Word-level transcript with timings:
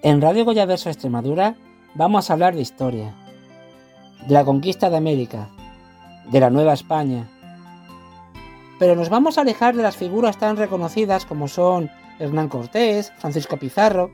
En 0.00 0.20
Radio 0.20 0.44
Goyaverso 0.44 0.90
Extremadura 0.90 1.56
vamos 1.94 2.30
a 2.30 2.34
hablar 2.34 2.54
de 2.54 2.60
historia, 2.60 3.16
de 4.28 4.32
la 4.32 4.44
conquista 4.44 4.90
de 4.90 4.96
América, 4.96 5.48
de 6.30 6.38
la 6.38 6.50
Nueva 6.50 6.72
España. 6.72 7.28
Pero 8.78 8.94
nos 8.94 9.08
vamos 9.08 9.38
a 9.38 9.40
alejar 9.40 9.74
de 9.74 9.82
las 9.82 9.96
figuras 9.96 10.38
tan 10.38 10.56
reconocidas 10.56 11.26
como 11.26 11.48
son 11.48 11.90
Hernán 12.20 12.48
Cortés, 12.48 13.12
Francisco 13.18 13.56
Pizarro. 13.56 14.12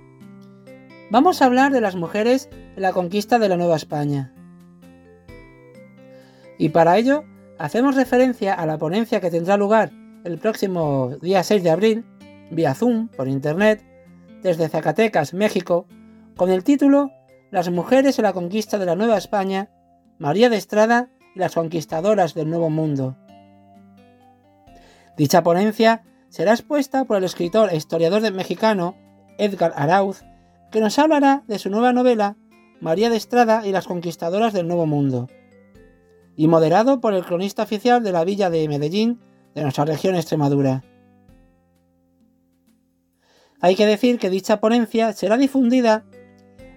Vamos 1.10 1.42
a 1.42 1.44
hablar 1.44 1.70
de 1.70 1.82
las 1.82 1.96
mujeres 1.96 2.48
en 2.76 2.80
la 2.80 2.94
conquista 2.94 3.38
de 3.38 3.50
la 3.50 3.58
Nueva 3.58 3.76
España. 3.76 4.32
Y 6.56 6.70
para 6.70 6.96
ello 6.96 7.24
hacemos 7.58 7.94
referencia 7.94 8.54
a 8.54 8.64
la 8.64 8.78
ponencia 8.78 9.20
que 9.20 9.30
tendrá 9.30 9.58
lugar 9.58 9.92
el 10.24 10.38
próximo 10.38 11.10
día 11.20 11.42
6 11.42 11.62
de 11.62 11.70
abril, 11.70 12.04
vía 12.50 12.74
Zoom, 12.74 13.08
por 13.08 13.28
Internet, 13.28 13.84
desde 14.44 14.68
Zacatecas, 14.68 15.32
México, 15.32 15.86
con 16.36 16.50
el 16.50 16.62
título 16.62 17.10
Las 17.50 17.70
mujeres 17.70 18.18
en 18.18 18.24
la 18.24 18.34
conquista 18.34 18.78
de 18.78 18.84
la 18.84 18.94
Nueva 18.94 19.16
España, 19.16 19.70
María 20.18 20.50
de 20.50 20.56
Estrada 20.56 21.08
y 21.34 21.38
las 21.38 21.54
conquistadoras 21.54 22.34
del 22.34 22.50
Nuevo 22.50 22.68
Mundo. 22.68 23.16
Dicha 25.16 25.42
ponencia 25.42 26.02
será 26.28 26.52
expuesta 26.52 27.06
por 27.06 27.16
el 27.16 27.24
escritor 27.24 27.70
e 27.72 27.76
historiador 27.76 28.30
mexicano 28.32 28.96
Edgar 29.38 29.72
Arauz, 29.76 30.22
que 30.70 30.80
nos 30.80 30.98
hablará 30.98 31.42
de 31.48 31.58
su 31.58 31.70
nueva 31.70 31.94
novela 31.94 32.36
María 32.80 33.08
de 33.08 33.16
Estrada 33.16 33.66
y 33.66 33.72
las 33.72 33.86
conquistadoras 33.86 34.52
del 34.52 34.68
Nuevo 34.68 34.84
Mundo, 34.84 35.28
y 36.36 36.48
moderado 36.48 37.00
por 37.00 37.14
el 37.14 37.24
cronista 37.24 37.62
oficial 37.62 38.04
de 38.04 38.12
la 38.12 38.24
villa 38.24 38.50
de 38.50 38.68
Medellín 38.68 39.20
de 39.54 39.62
nuestra 39.62 39.86
región 39.86 40.16
Extremadura. 40.16 40.84
Hay 43.64 43.76
que 43.76 43.86
decir 43.86 44.18
que 44.18 44.28
dicha 44.28 44.60
ponencia 44.60 45.14
será 45.14 45.38
difundida 45.38 46.04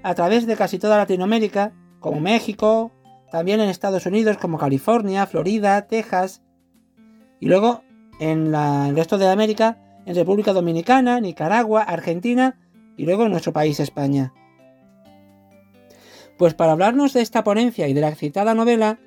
a 0.03 0.15
través 0.15 0.47
de 0.47 0.55
casi 0.55 0.79
toda 0.79 0.95
Latinoamérica, 0.95 1.73
como 1.99 2.21
México, 2.21 2.93
también 3.29 3.59
en 3.59 3.67
Estados 3.67 4.05
Unidos 4.05 4.37
como 4.37 4.57
California, 4.57 5.25
Florida, 5.25 5.85
Texas, 5.87 6.43
y 7.41 7.47
luego 7.47 7.83
en 8.21 8.55
el 8.55 8.95
resto 8.95 9.17
de 9.17 9.27
América, 9.27 9.77
en 10.05 10.15
República 10.15 10.53
Dominicana, 10.53 11.19
Nicaragua, 11.19 11.81
Argentina 11.81 12.57
y 12.95 13.03
luego 13.03 13.25
en 13.25 13.31
nuestro 13.31 13.51
país 13.51 13.81
España. 13.81 14.33
Pues 16.37 16.53
para 16.53 16.71
hablarnos 16.71 17.11
de 17.11 17.19
esta 17.21 17.43
ponencia 17.43 17.89
y 17.89 17.93
de 17.93 17.99
la 17.99 18.15
citada 18.15 18.53
novela, 18.53 18.97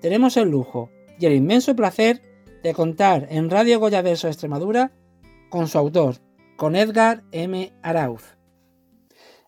tenemos 0.00 0.38
el 0.38 0.48
lujo 0.48 0.88
y 1.20 1.26
el 1.26 1.34
inmenso 1.34 1.76
placer 1.76 2.22
de 2.62 2.72
contar 2.72 3.26
en 3.28 3.50
Radio 3.50 3.78
Goyaverso 3.78 4.26
Extremadura 4.26 4.92
con 5.50 5.68
su 5.68 5.76
autor, 5.76 6.16
con 6.56 6.74
Edgar 6.74 7.22
M. 7.32 7.72
Arauz. 7.82 8.36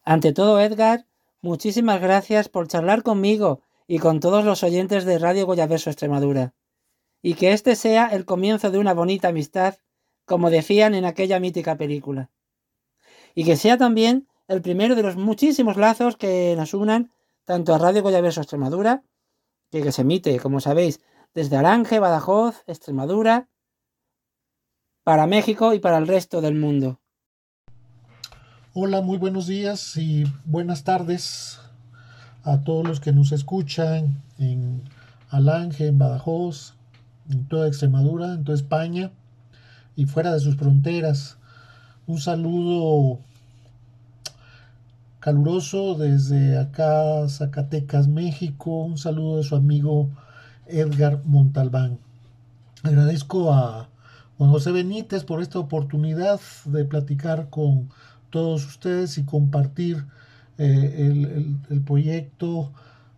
Ante 0.05 0.33
todo, 0.33 0.61
Edgar, 0.61 1.07
muchísimas 1.41 2.01
gracias 2.01 2.49
por 2.49 2.69
charlar 2.69 3.03
conmigo 3.03 3.63
y 3.87 3.99
con 3.99 4.21
todos 4.21 4.45
los 4.45 4.63
oyentes 4.63 5.05
de 5.05 5.19
Radio 5.19 5.47
Goyaverso 5.47 5.91
Extremadura. 5.91 6.55
Y 7.23 7.35
que 7.35 7.53
este 7.53 7.77
sea 7.77 8.09
el 8.09 8.25
comienzo 8.25 8.71
de 8.71 8.79
una 8.79 8.95
bonita 8.95 9.29
amistad, 9.29 9.77
como 10.25 10.51
decían 10.51 10.95
en 10.95 11.05
aquella 11.05 11.41
mítica 11.41 11.77
película. 11.77 12.31
Y 13.35 13.45
que 13.45 13.57
sea 13.57 13.79
también 13.79 14.29
el 14.47 14.63
primero 14.63 14.95
de 14.95 15.03
los 15.03 15.17
muchísimos 15.17 15.77
lazos 15.77 16.17
que 16.17 16.55
nos 16.57 16.75
unan 16.75 17.11
tanto 17.45 17.75
a 17.75 17.79
Radio 17.79 18.03
Goyaverso 18.03 18.41
Extremadura 18.41 19.03
que, 19.71 19.93
se 19.93 20.03
emite, 20.03 20.39
como 20.39 20.61
sabéis, 20.61 21.01
desde 21.35 21.57
Aranje, 21.57 21.99
Badajoz, 21.99 22.63
Extremadura, 22.67 23.49
para 25.09 25.27
México 25.27 25.73
y 25.73 25.79
para 25.79 25.97
el 25.97 26.07
resto 26.07 26.43
del 26.43 26.55
mundo. 26.55 27.01
Hola, 28.75 29.01
muy 29.01 29.17
buenos 29.17 29.47
días 29.47 29.97
y 29.97 30.25
buenas 30.45 30.85
tardes 30.85 31.61
a 32.45 32.61
todos 32.61 32.87
los 32.87 33.01
que 33.01 33.13
nos 33.13 33.33
escuchan 33.33 34.23
en 34.39 34.83
Alange, 35.31 35.87
en 35.87 35.97
Badajoz, 35.97 36.75
en 37.31 37.49
toda 37.49 37.69
Extremadura, 37.69 38.35
en 38.35 38.45
toda 38.45 38.59
España 38.59 39.11
y 39.97 40.05
fuera 40.05 40.31
de 40.31 40.41
sus 40.41 40.59
fronteras. 40.59 41.39
Un 42.07 42.21
saludo 42.21 43.21
caluroso 45.21 45.95
desde 45.95 46.59
acá, 46.59 47.27
Zacatecas, 47.31 48.09
México. 48.09 48.83
Un 48.83 48.99
saludo 48.99 49.39
de 49.39 49.45
su 49.45 49.57
amigo 49.57 50.11
Edgar 50.67 51.23
Montalbán. 51.25 51.99
Agradezco 52.83 53.55
a 53.55 53.89
Juan 54.39 54.53
José 54.53 54.71
Benítez 54.71 55.25
por 55.25 55.43
esta 55.43 55.59
oportunidad 55.59 56.41
de 56.65 56.85
platicar 56.85 57.51
con 57.51 57.91
todos 58.31 58.65
ustedes 58.65 59.19
y 59.19 59.25
compartir 59.25 60.05
eh, 60.59 61.57
el, 61.69 61.81
proyecto 61.83 62.71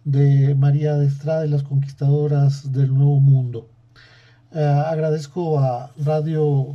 de 0.05 0.55
María 0.55 0.95
de 0.95 1.07
Estrada 1.07 1.45
y 1.45 1.51
las 1.51 1.63
conquistadoras 1.63 2.73
del 2.73 2.95
Nuevo 2.95 3.21
Mundo. 3.21 3.69
Eh, 4.53 4.65
agradezco 4.65 5.59
a 5.59 5.91
Radio 6.03 6.75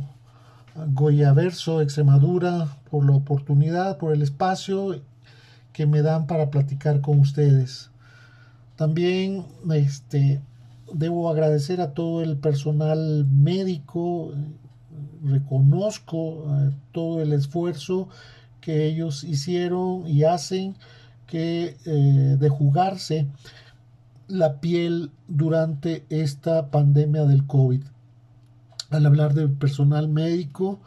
Goyaverso 0.92 1.82
Extremadura 1.82 2.68
por 2.88 3.04
la 3.04 3.16
oportunidad, 3.16 3.98
por 3.98 4.12
el 4.14 4.22
espacio 4.22 5.00
que 5.72 5.86
me 5.86 6.02
dan 6.02 6.28
para 6.28 6.50
platicar 6.50 7.00
con 7.00 7.18
ustedes. 7.18 7.90
También 8.76 9.44
este, 9.72 10.40
debo 10.98 11.28
agradecer 11.28 11.80
a 11.80 11.92
todo 11.92 12.22
el 12.22 12.38
personal 12.38 13.26
médico, 13.30 14.32
reconozco 15.22 16.46
eh, 16.48 16.70
todo 16.92 17.20
el 17.20 17.32
esfuerzo 17.32 18.08
que 18.60 18.86
ellos 18.86 19.22
hicieron 19.24 20.06
y 20.06 20.24
hacen 20.24 20.74
que 21.26 21.76
eh, 21.84 22.36
de 22.38 22.48
jugarse 22.48 23.26
la 24.28 24.60
piel 24.60 25.10
durante 25.28 26.04
esta 26.08 26.70
pandemia 26.70 27.24
del 27.24 27.46
COVID. 27.46 27.82
Al 28.90 29.06
hablar 29.06 29.34
del 29.34 29.50
personal 29.50 30.08
médico, 30.08 30.80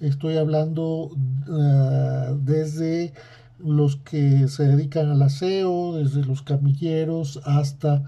estoy 0.00 0.38
hablando 0.38 1.10
eh, 1.48 2.36
desde 2.42 3.12
los 3.58 3.96
que 3.96 4.48
se 4.48 4.64
dedican 4.64 5.08
al 5.08 5.22
aseo, 5.22 5.94
desde 5.94 6.24
los 6.24 6.42
camilleros 6.42 7.40
hasta 7.44 8.02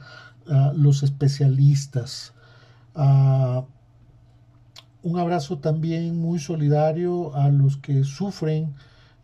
ah, 0.49 0.73
los 0.77 1.03
especialistas. 1.03 2.33
Ah, 2.95 3.65
un 5.03 5.19
abrazo 5.19 5.59
también 5.59 6.17
muy 6.17 6.39
solidario 6.39 7.35
a 7.35 7.51
los 7.51 7.77
que 7.77 8.05
sufren 8.05 8.75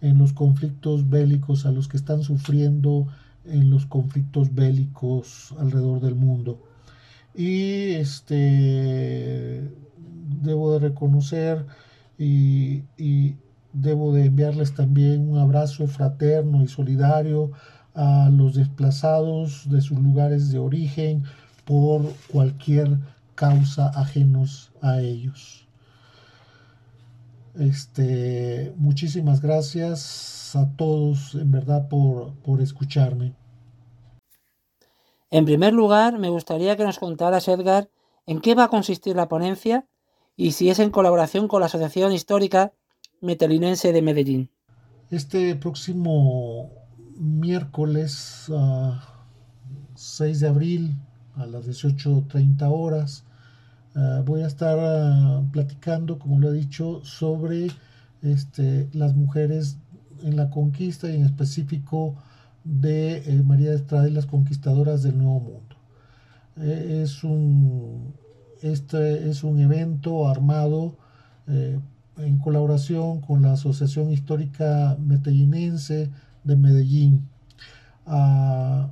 en 0.01 0.19
los 0.19 0.33
conflictos 0.33 1.09
bélicos, 1.09 1.67
a 1.67 1.73
los 1.73 1.89
que 1.89 1.97
están 1.97 2.23
sufriendo 2.23 3.07
en 3.45 3.71
los 3.71 3.87
conflictos 3.87 4.55
bélicos 4.55 5.55
alrededor 5.59 6.01
del 6.01 6.15
mundo. 6.15 6.63
Y 7.35 7.93
este 7.93 9.71
debo 10.43 10.73
de 10.73 10.79
reconocer 10.81 11.67
y 12.19 12.83
debo 13.73 14.13
de 14.13 14.27
enviarles 14.27 14.75
también 14.75 15.29
un 15.29 15.39
abrazo 15.39 15.87
fraterno 15.87 16.63
y 16.63 16.69
solidario 16.69 17.53
a 17.95 18.31
los 18.31 18.55
desplazados 18.55 19.69
de 19.69 19.81
sus 19.81 19.99
lugares 19.99 20.51
de 20.51 20.59
origen 20.59 21.25
por 21.65 22.03
cualquier 22.31 22.99
causa 23.35 23.91
ajenos 23.95 24.71
a 24.83 25.01
ellos. 25.01 25.67
Este, 27.59 28.73
muchísimas 28.77 29.41
gracias 29.41 30.55
a 30.55 30.69
todos 30.77 31.35
en 31.35 31.51
verdad 31.51 31.89
por, 31.89 32.33
por 32.43 32.61
escucharme. 32.61 33.35
En 35.31 35.45
primer 35.45 35.73
lugar, 35.73 36.19
me 36.19 36.29
gustaría 36.29 36.77
que 36.77 36.85
nos 36.85 36.99
contaras, 36.99 37.49
Edgar, 37.49 37.89
en 38.27 38.41
qué 38.41 38.55
va 38.55 38.65
a 38.65 38.69
consistir 38.69 39.17
la 39.17 39.29
ponencia 39.29 39.87
y 40.37 40.53
si 40.53 40.71
es 40.71 40.79
en 40.79 40.91
colaboración 40.91 41.49
con 41.49 41.61
la 41.61 41.67
Asociación 41.67 42.13
Histórica 42.13 42.73
Metalinense 43.21 43.93
de 43.93 44.03
Medellín. 44.03 44.51
Este 45.11 45.55
próximo 45.55 46.80
miércoles 47.21 48.51
6 49.95 50.41
de 50.41 50.49
abril 50.49 50.97
a 51.37 51.47
las 51.47 51.69
18.30 51.69 52.63
horas 52.71 53.25
ah, 53.95 54.23
voy 54.25 54.43
a 54.43 54.47
estar 54.47 54.79
ah, 54.81 55.43
platicando, 55.53 56.19
como 56.19 56.41
lo 56.41 56.51
he 56.51 56.57
dicho, 56.57 57.05
sobre 57.05 57.69
este, 58.23 58.89
las 58.93 59.15
mujeres 59.15 59.77
en 60.23 60.37
la 60.37 60.51
conquista 60.51 61.11
y 61.11 61.17
en 61.17 61.25
específico 61.25 62.17
de 62.65 63.19
eh, 63.19 63.43
María 63.43 63.71
de 63.71 63.77
Estrada 63.77 64.09
y 64.09 64.13
las 64.13 64.27
conquistadoras 64.27 65.03
del 65.03 65.19
Nuevo 65.19 65.41
Mundo. 65.41 65.77
Eh, 66.57 67.03
es, 67.03 67.23
un, 67.25 68.15
este 68.63 69.29
es 69.31 69.45
un 69.45 69.61
evento 69.61 70.29
armado 70.29 70.97
eh, 71.47 71.79
en 72.19 72.39
colaboración 72.39 73.21
con 73.21 73.43
la 73.43 73.53
Asociación 73.53 74.11
Histórica 74.11 74.97
Metellinense 75.01 76.11
de 76.45 76.57
Medellín. 76.57 77.29
Ah, 78.07 78.91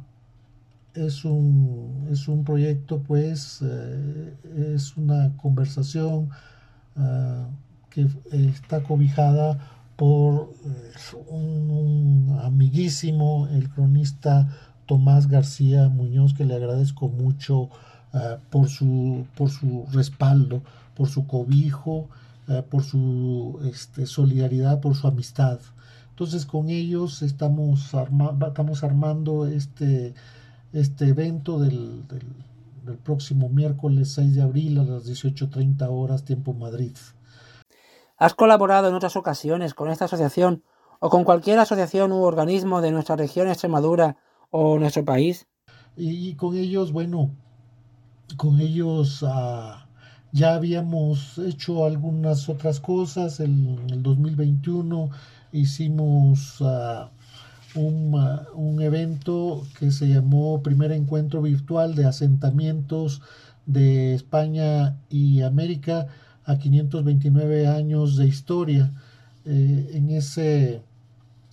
es, 0.94 1.24
un, 1.24 2.08
es 2.10 2.28
un 2.28 2.44
proyecto, 2.44 3.02
pues, 3.02 3.60
eh, 3.62 4.34
es 4.74 4.96
una 4.96 5.36
conversación 5.36 6.30
ah, 6.96 7.48
que 7.90 8.06
está 8.32 8.82
cobijada 8.82 9.58
por 9.96 10.54
eh, 10.64 11.16
un, 11.28 12.38
amiguísimo, 12.42 13.48
el 13.48 13.68
cronista 13.70 14.48
Tomás 14.86 15.28
García 15.28 15.88
Muñoz, 15.88 16.34
que 16.34 16.44
le 16.44 16.54
agradezco 16.54 17.08
mucho 17.08 17.62
uh, 17.62 18.38
por, 18.48 18.70
su, 18.70 19.26
por 19.36 19.50
su 19.50 19.84
respaldo, 19.92 20.62
por 20.96 21.08
su 21.08 21.26
cobijo, 21.26 22.08
por 22.70 22.82
su 22.82 23.60
este, 23.70 24.06
solidaridad, 24.06 24.80
por 24.80 24.94
su 24.94 25.06
amistad. 25.06 25.60
Entonces 26.18 26.46
con 26.46 26.68
ellos 26.68 27.22
estamos, 27.22 27.94
arma 27.94 28.36
estamos 28.48 28.82
armando 28.82 29.46
este, 29.46 30.14
este 30.72 31.04
evento 31.10 31.60
del, 31.60 32.08
del, 32.08 32.26
del, 32.84 32.96
próximo 32.96 33.48
miércoles 33.48 34.14
6 34.14 34.34
de 34.34 34.42
abril 34.42 34.80
a 34.80 34.82
las 34.82 35.06
18.30 35.06 35.86
horas, 35.88 36.24
tiempo 36.24 36.54
Madrid. 36.54 36.96
¿Has 38.16 38.34
colaborado 38.34 38.88
en 38.88 38.96
otras 38.96 39.14
ocasiones 39.14 39.74
con 39.74 39.90
esta 39.90 40.06
asociación 40.06 40.64
o 40.98 41.08
con 41.08 41.22
cualquier 41.22 41.60
asociación 41.60 42.10
u 42.10 42.24
organismo 42.24 42.80
de 42.80 42.90
nuestra 42.90 43.14
región 43.14 43.46
Extremadura 43.46 44.16
o 44.50 44.76
nuestro 44.80 45.04
país? 45.04 45.46
Y, 45.96 46.30
y 46.30 46.34
con 46.34 46.56
ellos, 46.56 46.90
bueno, 46.90 47.30
con 48.36 48.58
ellos 48.58 49.22
uh, 49.22 49.86
ya 50.32 50.54
habíamos 50.54 51.38
hecho 51.38 51.86
algunas 51.86 52.48
otras 52.48 52.80
cosas. 52.80 53.38
En 53.38 53.78
el 53.88 54.02
2021 54.02 55.10
hicimos 55.52 56.60
uh, 56.60 57.08
un, 57.74 58.14
uh, 58.14 58.52
un, 58.54 58.80
evento 58.82 59.66
que 59.78 59.90
se 59.90 60.08
llamó 60.08 60.62
Primer 60.62 60.92
Encuentro 60.92 61.42
Virtual 61.42 61.94
de 61.94 62.06
Asentamientos 62.06 63.22
de 63.66 64.14
España 64.14 64.96
y 65.10 65.42
América 65.42 66.06
a 66.44 66.58
529 66.58 67.66
años 67.66 68.16
de 68.16 68.26
historia. 68.26 68.92
Eh, 69.44 69.90
en, 69.94 70.10
ese, 70.10 70.82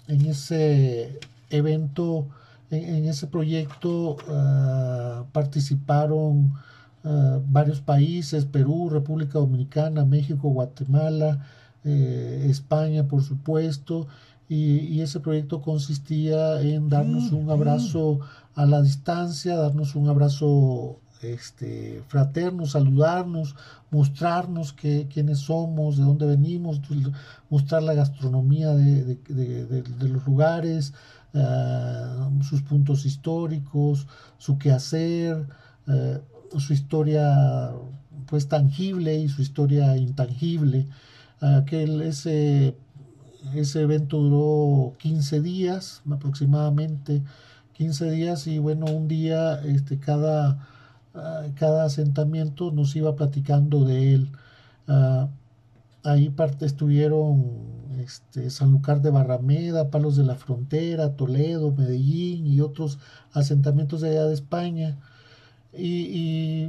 en 0.07 0.25
ese 0.25 1.19
evento 1.49 2.27
en, 2.71 3.05
ese 3.05 3.27
proyecto 3.27 4.17
uh, 4.27 5.25
participaron 5.31 6.53
varios 7.47 7.81
países, 7.81 8.45
Perú, 8.45 8.89
República 8.89 9.37
Dominicana, 9.37 10.05
México, 10.05 10.49
Guatemala, 10.49 11.45
eh, 11.85 12.47
España, 12.49 13.07
por 13.07 13.23
supuesto, 13.23 14.07
y, 14.47 14.79
y, 14.79 15.01
ese 15.01 15.19
proyecto 15.19 15.61
consistía 15.61 16.61
en 16.61 16.89
darnos 16.89 17.31
un 17.31 17.49
abrazo 17.49 18.19
a 18.53 18.67
la 18.67 18.81
distancia, 18.83 19.55
darnos 19.55 19.95
un 19.95 20.07
abrazo 20.07 20.99
este, 21.21 22.03
fraterno, 22.07 22.65
saludarnos, 22.65 23.55
mostrarnos 23.91 24.73
que, 24.73 25.07
quiénes 25.11 25.39
somos, 25.39 25.97
de 25.97 26.03
dónde 26.03 26.25
venimos, 26.25 26.81
mostrar 27.49 27.83
la 27.83 27.93
gastronomía 27.93 28.73
de, 28.73 29.15
de, 29.15 29.65
de, 29.65 29.81
de 29.81 30.09
los 30.09 30.25
lugares, 30.25 30.93
uh, 31.33 32.43
sus 32.43 32.61
puntos 32.61 33.05
históricos, 33.05 34.07
su 34.37 34.57
quehacer, 34.57 35.47
uh, 35.87 36.59
su 36.59 36.73
historia 36.73 37.73
pues 38.27 38.47
tangible 38.47 39.15
y 39.17 39.29
su 39.29 39.41
historia 39.41 39.97
intangible. 39.97 40.87
Aquel, 41.45 42.01
ese, 42.01 42.75
ese 43.53 43.81
evento 43.81 44.17
duró 44.17 44.93
15 44.97 45.41
días 45.41 46.01
aproximadamente, 46.09 47.21
15 47.73 48.09
días 48.09 48.47
y 48.47 48.57
bueno, 48.57 48.87
un 48.87 49.07
día 49.07 49.61
este, 49.63 49.99
cada, 49.99 50.67
uh, 51.13 51.51
cada 51.55 51.85
asentamiento 51.85 52.71
nos 52.71 52.95
iba 52.95 53.15
platicando 53.15 53.85
de 53.85 54.15
él. 54.15 54.31
ahí 56.03 56.29
parte, 56.29 56.65
estuvieron 56.65 57.43
este, 57.99 58.49
Sanlúcar 58.49 59.01
de 59.01 59.11
Barrameda, 59.11 59.91
Palos 59.91 60.15
de 60.15 60.23
la 60.23 60.35
Frontera, 60.35 61.15
Toledo, 61.15 61.71
Medellín 61.71 62.47
y 62.47 62.61
otros 62.61 62.97
asentamientos 63.33 64.01
de 64.01 64.09
allá 64.09 64.25
de 64.25 64.33
España. 64.33 64.97
Y, 65.73 66.65
y, 66.65 66.67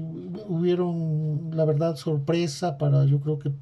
hubieron, 0.49 1.51
la 1.57 1.65
verdad, 1.65 1.97
sorpresa 1.97 2.77
para, 2.79 3.05
yo 3.07 3.21
creo 3.21 3.39
que 3.39 3.53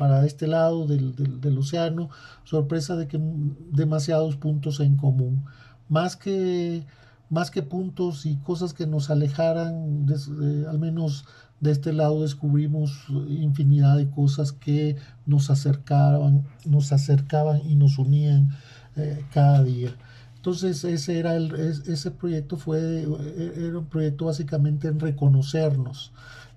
para 0.00 0.24
este 0.24 0.46
lado 0.46 0.86
del, 0.86 1.14
del, 1.14 1.42
del, 1.42 1.58
océano, 1.58 2.08
sorpresa 2.44 2.96
de 2.96 3.06
que 3.06 3.20
demasiados 3.70 4.36
puntos 4.36 4.80
en 4.80 4.96
común. 4.96 5.44
Más 5.90 6.16
que, 6.16 6.86
más 7.28 7.50
que 7.50 7.62
puntos 7.62 8.24
y 8.24 8.36
cosas 8.38 8.72
que 8.72 8.86
nos 8.86 9.10
alejaran, 9.10 10.06
de, 10.06 10.66
al 10.66 10.78
menos 10.78 11.26
de 11.60 11.72
este 11.72 11.92
lado 11.92 12.22
descubrimos 12.22 13.04
infinidad 13.28 13.98
de 13.98 14.08
cosas 14.08 14.52
que 14.52 14.96
nos 15.26 15.50
acercaban, 15.50 16.46
nos 16.64 16.92
acercaban 16.92 17.60
y 17.68 17.76
nos 17.76 17.98
unían 17.98 18.56
eh, 18.96 19.22
cada 19.34 19.62
día. 19.62 19.94
Entonces 20.36 20.82
ese 20.84 21.18
era 21.18 21.36
el, 21.36 21.54
ese 21.54 22.10
proyecto 22.10 22.56
fue 22.56 23.02
era 23.02 23.78
un 23.78 23.86
proyecto 23.90 24.24
básicamente 24.24 24.88
en 24.88 24.98
reconocernos, 24.98 26.10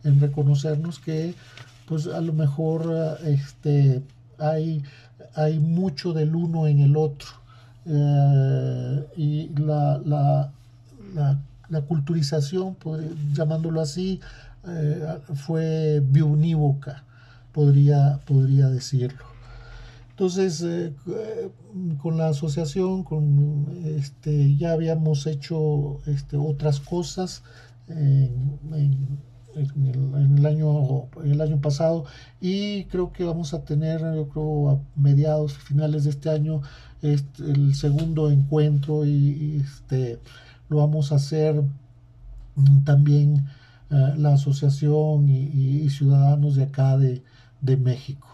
en 0.05 0.21
reconocernos 0.21 0.99
que 0.99 1.35
pues 1.87 2.07
a 2.07 2.21
lo 2.21 2.33
mejor 2.33 3.17
este 3.25 4.03
hay 4.39 4.83
hay 5.35 5.59
mucho 5.59 6.13
del 6.13 6.35
uno 6.35 6.67
en 6.67 6.79
el 6.79 6.95
otro 6.97 7.27
eh, 7.85 9.07
y 9.17 9.49
la, 9.59 9.99
la, 10.05 10.51
la, 11.13 11.39
la 11.69 11.81
culturización, 11.81 12.77
llamándolo 13.33 13.81
así, 13.81 14.21
eh, 14.67 15.19
fue 15.35 16.01
biunívoca, 16.01 17.03
podría, 17.51 18.19
podría 18.25 18.69
decirlo. 18.69 19.25
Entonces, 20.11 20.61
eh, 20.61 20.93
con 22.01 22.17
la 22.17 22.29
asociación, 22.29 23.03
con, 23.03 23.65
este, 23.83 24.55
ya 24.55 24.71
habíamos 24.73 25.25
hecho 25.25 25.99
este, 26.05 26.37
otras 26.37 26.79
cosas 26.79 27.43
en, 27.87 28.59
en, 29.55 29.87
el, 29.87 30.21
en, 30.21 30.37
el, 30.37 31.41
año, 31.41 31.61
pasado 31.61 32.05
y 32.41 32.85
creo 32.85 33.11
que 33.11 33.23
vamos 33.23 33.53
a 33.53 33.63
tener, 33.63 34.01
yo 34.01 34.27
creo, 34.29 34.69
a 34.69 34.79
mediados, 34.95 35.57
finales 35.57 36.03
de 36.05 36.11
este 36.11 36.29
año, 36.29 36.61
este, 37.01 37.43
el 37.43 37.75
segundo 37.75 38.29
encuentro 38.31 39.05
y, 39.05 39.61
este, 39.63 40.19
lo 40.69 40.77
vamos 40.77 41.11
a 41.11 41.15
hacer 41.15 41.61
también 42.85 43.45
eh, 43.89 44.13
la 44.17 44.33
asociación 44.33 45.29
y, 45.29 45.83
y, 45.83 45.89
ciudadanos 45.89 46.55
de 46.55 46.63
acá 46.63 46.97
de, 46.97 47.23
de, 47.61 47.77
México. 47.77 48.27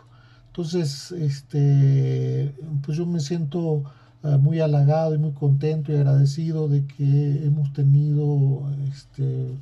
Entonces, 0.47 1.11
este, 1.11 2.53
pues 2.83 2.97
yo 2.97 3.05
me 3.05 3.19
siento 3.19 3.83
uh, 4.23 4.38
muy 4.39 4.59
halagado 4.59 5.15
y 5.15 5.17
muy 5.17 5.31
contento 5.31 5.91
y 5.91 5.95
agradecido 5.95 6.67
de 6.67 6.85
que 6.85 7.45
hemos 7.45 7.71
tenido 7.73 8.69
este, 8.91 9.57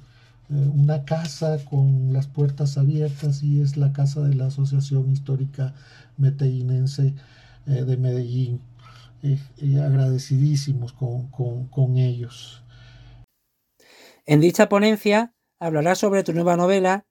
una 0.50 1.04
casa 1.04 1.58
con 1.66 2.14
las 2.14 2.28
puertas 2.28 2.78
abiertas 2.78 3.44
y 3.44 3.62
es 3.62 3.76
la 3.78 3.92
casa 3.92 4.22
de 4.22 4.36
la 4.36 4.48
Asociación 4.48 5.12
Histórica 5.12 5.74
Meteinense 6.18 7.14
uh, 7.68 7.72
de 7.72 7.98
Medellín. 7.98 8.62
agradecidísimos 9.84 10.94
con, 10.94 11.30
con, 11.30 11.68
con 11.68 11.98
ellos. 11.98 12.64
En 14.26 14.42
dicha 14.42 14.70
ponencia 14.70 15.34
hablará 15.60 15.96
sobre 15.96 16.24
tu 16.24 16.34
nueva 16.34 16.58
novela, 16.58 17.06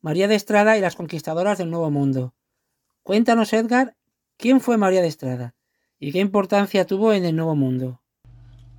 María 0.00 0.28
de 0.28 0.34
Estrada 0.34 0.76
y 0.76 0.80
las 0.80 0.96
conquistadoras 0.96 1.58
del 1.58 1.70
Nuevo 1.70 1.90
Mundo. 1.90 2.34
Cuéntanos, 3.02 3.52
Edgar, 3.52 3.96
quién 4.36 4.60
fue 4.60 4.76
María 4.76 5.02
de 5.02 5.08
Estrada 5.08 5.54
y 5.98 6.12
qué 6.12 6.18
importancia 6.18 6.86
tuvo 6.86 7.12
en 7.12 7.24
el 7.24 7.36
Nuevo 7.36 7.54
Mundo. 7.54 8.00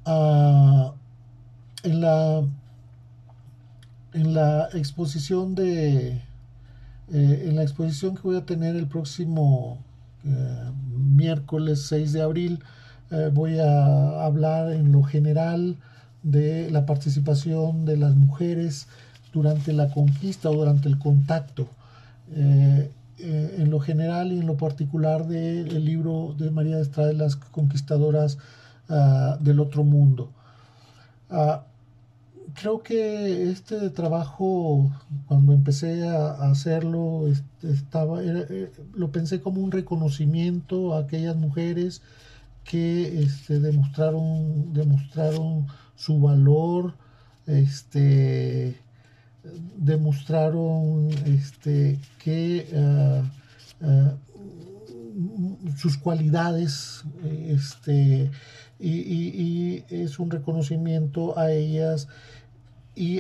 Uh, 0.06 0.92
en, 1.84 2.02
la, 2.02 2.46
en 4.14 4.34
la 4.34 4.70
exposición 4.74 5.56
de 5.56 6.22
eh, 7.12 7.46
en 7.48 7.56
la 7.56 7.64
exposición 7.64 8.16
que 8.16 8.22
voy 8.22 8.38
a 8.38 8.46
tener 8.46 8.76
el 8.76 8.88
próximo 8.88 9.78
eh, 10.24 10.72
miércoles 10.96 11.86
6 11.88 12.14
de 12.14 12.22
abril 12.22 12.64
eh, 13.12 13.30
voy 13.34 13.60
a 13.60 14.24
hablar 14.24 14.72
en 14.72 14.92
lo 14.92 15.04
general 15.04 15.78
de 16.22 16.72
la 16.72 16.86
participación 16.86 17.86
de 17.86 17.98
las 17.98 18.16
mujeres 18.16 18.88
durante 19.34 19.74
la 19.74 19.90
conquista 19.90 20.50
o 20.50 20.54
durante 20.54 20.88
el 20.88 20.98
contacto. 20.98 21.68
En 22.36 23.70
lo 23.70 23.80
general 23.80 24.32
y 24.32 24.40
en 24.40 24.48
lo 24.48 24.58
particular 24.58 25.28
del 25.28 25.68
de 25.68 25.80
libro 25.80 26.34
de 26.38 26.50
María 26.50 26.78
de 26.78 26.82
Estrada, 26.82 27.14
Las 27.14 27.36
Conquistadoras 27.36 28.38
uh, 28.90 29.42
del 29.44 29.60
Otro 29.60 29.84
Mundo. 29.84 30.30
Uh, 31.30 31.58
creo 32.54 32.84
que 32.84 33.50
este 33.50 33.90
trabajo, 33.90 34.92
cuando 35.28 35.54
empecé 35.54 36.08
a, 36.08 36.50
hacerlo, 36.50 37.26
estaba, 37.62 38.22
eh, 38.24 38.72
lo 38.94 39.12
pensé 39.12 39.42
como 39.42 39.62
un 39.62 39.72
reconocimiento 39.72 40.94
a 40.94 41.00
aquellas 41.00 41.36
mujeres 41.36 42.02
que 42.64 43.24
este, 43.24 43.60
demostraron, 43.60 44.74
demostraron 44.74 45.68
su 45.96 46.20
valor, 46.20 46.96
este, 47.46 48.78
demostraron 49.78 51.10
este, 51.26 52.00
que 52.24 52.68
uh, 52.74 53.86
uh, 53.86 54.18
sus 55.78 55.98
cualidades 55.98 57.04
este, 57.48 58.32
y, 58.80 59.84
es 59.90 60.20
un 60.20 60.32
reconocimiento 60.32 61.38
a 61.38 61.52
ellas 61.52 62.08
y 62.96 63.20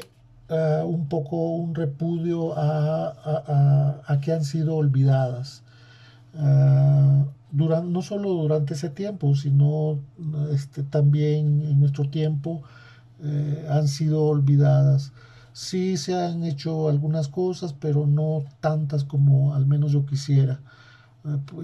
uh, 0.49 0.85
un 0.85 1.07
poco 1.07 1.35
un 1.55 1.75
repudio 1.75 2.57
a, 2.57 4.01
a, 4.07 4.19
que 4.21 4.31
han 4.31 4.43
sido 4.43 4.75
olvidadas. 4.75 5.63
Uh, 6.35 7.25
durante, 7.53 7.91
no 7.91 8.01
solo 8.01 8.29
durante 8.31 8.73
ese 8.73 8.89
tiempo, 8.89 9.35
sino 9.35 9.99
este, 10.51 10.83
también 10.83 11.61
en 11.61 11.79
nuestro 11.79 12.09
tiempo 12.09 12.63
eh, 13.23 13.67
han 13.69 13.87
sido 13.87 14.23
olvidadas. 14.23 15.13
Sí 15.53 15.97
se 15.97 16.15
han 16.15 16.43
hecho 16.43 16.89
algunas 16.89 17.27
cosas, 17.27 17.73
pero 17.73 18.07
no 18.07 18.43
tantas 18.59 19.03
como 19.03 19.53
al 19.53 19.67
menos 19.67 19.91
yo 19.91 20.05
quisiera. 20.05 20.59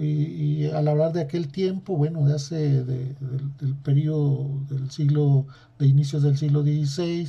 y, 0.00 0.66
al 0.70 0.88
hablar 0.88 1.12
de 1.12 1.22
aquel 1.22 1.48
tiempo, 1.48 1.96
bueno, 1.96 2.24
de 2.24 2.34
hace 2.34 2.84
del 2.84 3.74
periodo 3.82 4.48
del 4.68 4.90
siglo, 4.90 5.46
de 5.78 5.86
inicios 5.86 6.22
del 6.22 6.38
siglo 6.38 6.62
XVI, 6.62 7.28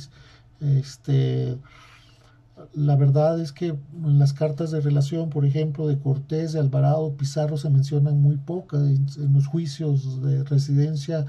este, 0.62 1.58
la 2.74 2.96
verdad 2.96 3.40
es 3.40 3.52
que 3.52 3.68
en 3.68 4.18
las 4.18 4.32
cartas 4.32 4.70
de 4.70 4.80
relación, 4.80 5.30
por 5.30 5.44
ejemplo, 5.44 5.86
de 5.86 5.98
Cortés, 5.98 6.52
de 6.52 6.60
Alvarado, 6.60 7.16
Pizarro, 7.16 7.56
se 7.56 7.70
mencionan 7.70 8.20
muy 8.20 8.36
pocas. 8.36 8.82
En, 8.82 9.32
los 9.32 9.46
juicios 9.46 10.22
de 10.22 10.44
residencia, 10.44 11.26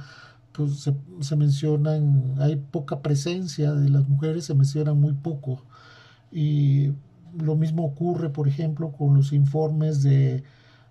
pues 0.51 0.89
se, 1.21 1.35
mencionan, 1.35 2.35
hay 2.39 2.57
poca 2.57 3.01
presencia 3.01 3.73
de 3.73 3.89
las 3.89 4.07
mujeres, 4.07 4.45
se 4.45 4.55
mencionan 4.55 4.99
muy 4.99 5.13
poco. 5.13 5.63
Y 6.31 6.91
lo 7.37 7.55
mismo 7.55 7.85
ocurre, 7.85 8.29
por 8.29 8.47
ejemplo, 8.47 8.91
con 8.91 9.15
los 9.15 9.33
informes 9.33 10.03
de, 10.03 10.43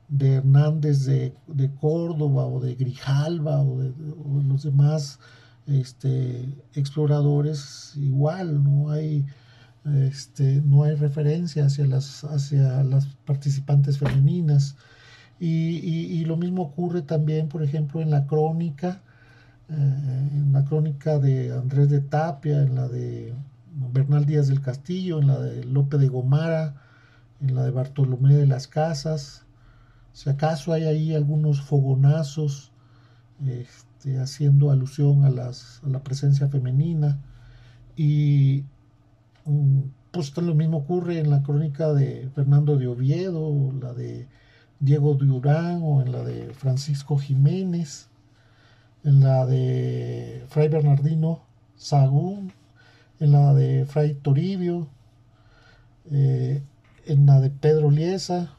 de 0.08 0.34
Hernández 0.34 1.04
de, 1.04 1.34
de, 1.46 1.70
Córdoba 1.75 2.46
o 2.46 2.61
de 2.61 2.75
Grijalva 2.75 3.62
o 3.62 3.78
de, 3.78 3.92
los 4.49 4.62
demás 4.64 5.18
este, 5.66 6.49
exploradores, 6.75 7.92
igual, 7.97 8.62
no 8.62 8.90
hay 8.90 9.25
este, 9.85 10.62
no 10.62 10.85
hay 10.85 10.95
referencia 10.95 11.66
hacia 11.66 11.87
las, 11.87 12.25
hacia 12.25 12.83
las 12.85 13.07
participantes 13.26 13.99
femeninas. 13.99 14.76
Y, 15.40 16.25
lo 16.25 16.37
mismo 16.37 16.62
ocurre 16.62 17.02
también, 17.02 17.49
por 17.49 17.64
ejemplo, 17.64 18.00
en 18.00 18.11
la 18.11 18.26
crónica, 18.26 19.02
eh, 19.69 19.73
en 19.75 20.52
la 20.52 20.64
crónica 20.64 21.19
de 21.19 21.52
Andrés 21.52 21.88
de 21.90 22.00
Tapia, 22.00 22.62
en 22.62 22.76
la 22.76 22.87
de 22.88 23.35
Bernal 23.92 24.25
Díaz 24.25 24.47
del 24.49 24.61
Castillo, 24.61 25.19
en 25.19 25.26
la 25.26 25.40
de 25.40 25.64
Lope 25.64 25.99
de 25.99 26.09
Gomara, 26.09 26.76
en 27.40 27.57
la 27.57 27.64
de 27.64 27.73
Bartolomé 27.73 28.37
de 28.37 28.47
las 28.47 28.69
Casas. 28.69 29.45
Si 30.12 30.31
acaso 30.31 30.73
hay 30.73 30.85
ahí 30.85 31.14
algunos 31.14 31.61
fogonazos 31.61 32.71
este, 33.45 33.91
haciendo 34.21 34.71
alusión 34.71 35.25
a, 35.25 35.30
las, 35.30 35.80
a 35.85 35.88
la 35.88 36.02
presencia 36.02 36.49
femenina. 36.49 37.21
Y, 37.97 38.64
Mm, 39.44 39.80
pues 40.12 40.37
lo 40.37 40.54
mismo 40.54 40.78
ocurre 40.78 41.18
en 41.18 41.30
la 41.30 41.42
crónica 41.42 41.92
de 41.92 42.30
Fernando 42.35 42.76
de 42.76 42.87
Oviedo, 42.87 43.73
la 43.80 43.92
de 43.94 44.28
Diego 44.80 45.14
Durán 45.14 45.80
o 45.82 46.02
en 46.02 46.12
la 46.12 46.23
de 46.23 46.52
Francisco 46.54 47.16
Jiménez, 47.18 48.09
en 49.04 49.21
la 49.21 49.47
de 49.47 50.44
Fray 50.49 50.68
Bernardino 50.68 51.42
Sagún, 51.76 52.52
en 53.21 53.32
la 53.32 53.54
de 53.54 53.87
Fray 53.87 54.14
Toribio, 54.14 54.88
eh, 56.11 56.62
en 57.06 57.26
la 57.26 57.40
de 57.40 57.50
Pedro 57.50 57.90
Liesa, 57.90 58.56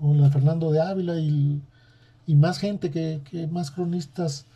o 0.00 0.12
en 0.12 0.20
la 0.20 0.26
de 0.26 0.32
Fernando 0.32 0.70
de 0.72 0.80
Ávila 0.82 1.18
y, 1.18 1.62
más 2.28 2.58
gente 2.58 2.90
que, 2.90 3.22
que 3.30 3.46
más 3.46 3.70
cronistas 3.70 4.46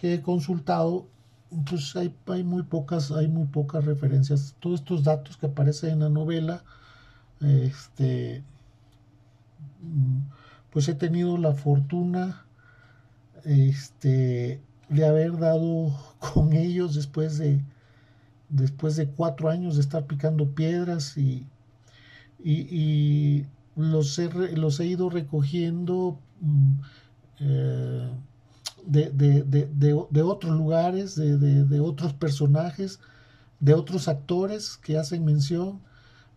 que 0.00 0.14
he 0.14 0.22
consultado 0.22 1.06
pues 1.68 1.94
hay, 1.96 2.44
muy 2.44 2.62
pocas, 2.62 3.10
hay 3.10 3.28
muy 3.28 3.46
pocas 3.46 3.84
referencias. 3.84 4.54
Todos 4.60 4.80
estos 4.80 5.04
datos 5.04 5.36
que 5.36 5.46
aparecen 5.46 5.90
en 5.90 6.00
la 6.00 6.08
novela, 6.08 6.64
este, 7.40 8.42
pues 10.70 10.88
he 10.88 10.94
tenido 10.94 11.36
la 11.36 11.52
fortuna 11.52 12.46
este, 13.44 14.62
de 14.88 15.06
haber 15.06 15.38
dado 15.38 15.92
con 16.32 16.52
ellos 16.52 16.94
después 16.94 17.36
de, 17.36 17.62
después 18.48 18.96
de 18.96 19.08
cuatro 19.08 19.50
años 19.50 19.74
de 19.74 19.82
estar 19.82 20.06
picando 20.06 20.54
piedras 20.54 21.18
y, 21.18 21.46
y, 22.38 23.44
los, 23.76 24.18
he, 24.18 24.30
los 24.56 24.80
he 24.80 24.86
ido 24.86 25.10
recogiendo. 25.10 26.18
Mm, 26.40 26.74
eh, 27.40 28.10
de, 28.86 29.10
de, 29.10 29.42
de, 29.42 30.04
de 30.10 30.22
otros 30.22 30.56
lugares, 30.56 31.16
de, 31.16 31.80
otros 31.80 32.12
personajes, 32.12 33.00
de 33.60 33.74
otros 33.74 34.08
actores 34.08 34.76
que 34.76 34.98
hacen 34.98 35.24
mención. 35.24 35.80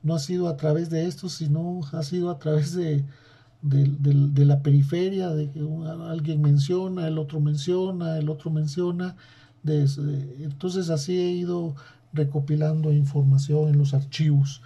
No 0.01 0.15
ha 0.15 0.19
sido 0.19 0.47
a 0.49 0.57
través 0.57 0.89
de 0.89 1.07
esto, 1.07 1.29
sino 1.29 1.81
ha 1.91 2.03
sido 2.03 2.29
a 2.29 2.39
través 2.39 2.75
de, 2.75 3.05
la 3.61 4.61
periferia, 4.61 5.29
de 5.29 5.49
que 5.51 5.61
alguien 6.07 6.41
menciona, 6.41 7.07
el 7.07 7.17
otro 7.17 7.39
menciona, 7.39 8.17
el 8.17 8.29
otro 8.29 8.51
menciona. 8.51 9.15
entonces 9.65 10.89
así 10.89 11.17
he 11.17 11.31
ido 11.31 11.75
recopilando 12.11 12.91
información 12.91 13.69
en 13.69 13.77
los 13.77 13.93
archivos. 13.93 14.61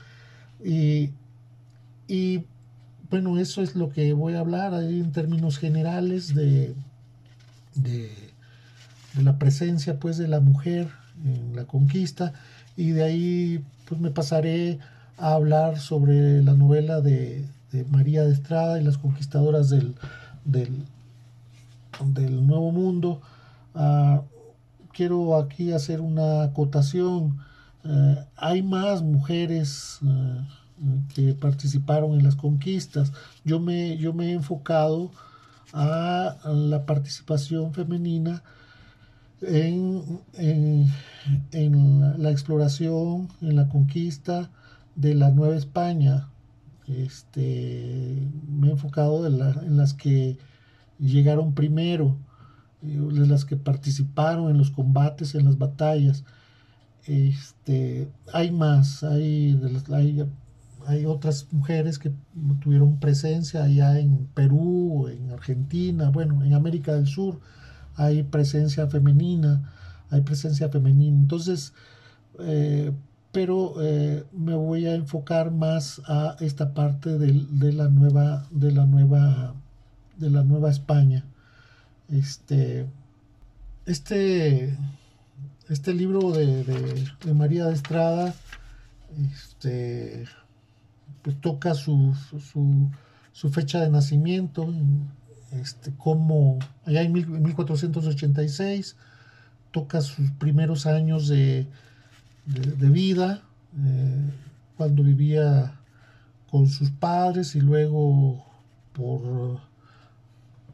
Y, 0.63 1.12
y 2.07 2.46
bueno, 3.10 3.38
eso 3.38 3.62
es 3.62 3.75
lo 3.75 3.89
que 3.89 4.13
voy 4.13 4.34
a 4.34 4.39
hablar 4.39 4.74
en 4.74 5.12
términos 5.12 5.57
generales 5.60 6.34
de, 6.34 6.75
de, 7.81 8.12
la 9.22 9.39
presencia 9.39 10.00
pues 10.00 10.17
de 10.17 10.27
la 10.27 10.39
mujer 10.39 10.89
en 11.25 11.55
la 11.55 11.65
conquista 11.65 12.34
y 12.75 12.91
de 12.91 13.03
ahí 13.03 13.63
pues 13.88 14.00
me 14.00 14.12
pasaré 14.12 14.79
a 15.17 15.34
hablar 15.34 15.79
sobre 15.79 16.43
la 16.43 16.53
novela 16.53 17.01
de, 17.01 17.46
María 17.89 18.24
de 18.24 18.34
Estrada 18.34 18.79
y 18.79 18.84
las 18.84 18.98
conquistadoras 18.98 19.69
del, 19.69 19.96
del, 20.46 20.86
Nuevo 22.48 22.72
Mundo. 22.72 23.22
Ah, 23.75 24.22
quiero 24.93 25.38
aquí 25.38 25.74
hacer 25.74 26.01
una 26.01 26.43
acotación. 26.43 27.38
Eh, 27.84 28.25
hay 28.36 28.63
más 28.63 29.03
mujeres 29.03 30.00
eh, 30.03 30.41
que 31.13 31.34
participaron 31.34 32.13
en 32.13 32.24
las 32.24 32.36
conquistas. 32.36 33.13
Yo 33.46 33.60
me, 33.60 33.98
yo 33.98 34.13
me 34.13 34.29
he 34.29 34.34
enfocado 34.34 35.12
a 35.74 36.38
la 36.45 36.86
participación 36.86 37.74
femenina 37.74 38.43
en, 39.41 40.19
la 42.17 42.31
exploración, 42.31 43.29
en 43.41 43.55
la 43.55 43.69
conquista 43.69 44.50
de 44.95 45.13
la 45.13 45.29
Nueva 45.31 45.55
España. 45.55 46.29
Este, 46.88 48.29
me 48.47 48.67
he 48.69 48.71
enfocado 48.71 49.27
en, 49.27 49.77
las 49.77 49.93
que 49.93 50.38
llegaron 51.00 51.53
primero, 51.53 52.17
de 52.81 53.27
las 53.27 53.45
que 53.45 53.57
participaron 53.57 54.50
en 54.50 54.57
los 54.57 54.71
combates, 54.71 55.36
en 55.36 55.45
las 55.45 55.57
batallas. 55.57 56.24
Este, 57.05 58.09
hay 58.33 58.51
más, 58.51 59.03
hay, 59.03 59.59
hay 59.93 60.25
hay 60.88 61.06
otras 61.06 61.48
mujeres 61.51 62.00
que 62.00 62.12
tuvieron 62.62 63.00
presencia 63.00 63.63
allá 63.63 64.00
en 64.00 64.27
Perú, 64.34 65.10
en 65.10 65.32
Argentina, 65.32 66.10
bueno, 66.10 66.44
en 66.44 66.53
América 66.53 66.94
del 66.94 67.08
Sur 67.08 67.39
hay 67.98 68.24
presencia 68.24 68.88
femenina, 68.88 69.74
hay 70.10 70.22
presencia 70.22 70.70
femenina. 70.70 71.17
Entonces, 71.17 71.74
eh, 72.39 72.94
pero 73.32 73.75
eh, 73.82 74.24
me 74.32 74.53
voy 74.53 74.86
a 74.86 74.96
enfocar 74.96 75.51
más 75.51 76.01
a 76.06 76.38
esta 76.39 76.74
parte 76.74 77.17
de, 77.17 77.74
la 77.74 77.89
nueva, 77.89 78.48
de 78.51 78.72
la 78.72 78.86
nueva, 78.86 79.56
de 80.17 80.29
la 80.29 80.44
nueva 80.44 80.70
España. 80.70 81.25
Este, 82.10 82.88
este, 83.86 84.77
este 85.67 85.94
libro 85.94 86.32
de, 86.32 86.63
de 86.63 87.34
María 87.34 87.65
de 87.65 87.74
Estrada, 87.74 88.34
este, 89.34 90.25
pues, 91.27 91.41
toca 91.41 91.74
su, 91.74 92.15
su, 93.34 93.50
fecha 93.50 93.81
de 93.81 93.89
nacimiento, 93.89 94.74
este, 95.51 95.91
como 95.98 96.57
allá 96.86 97.01
en 97.01 97.12
1486, 97.12 98.96
toca 99.72 100.00
sus 100.00 100.31
primeros 100.31 100.86
años 100.86 101.27
de, 101.27 101.67
vida, 102.46 103.43
eh, 103.77 104.31
cuando 104.77 105.03
vivía 105.03 105.74
con 106.50 106.69
sus 106.69 106.91
padres 106.91 107.57
y 107.57 107.60
luego 107.60 108.46
por, 108.93 109.60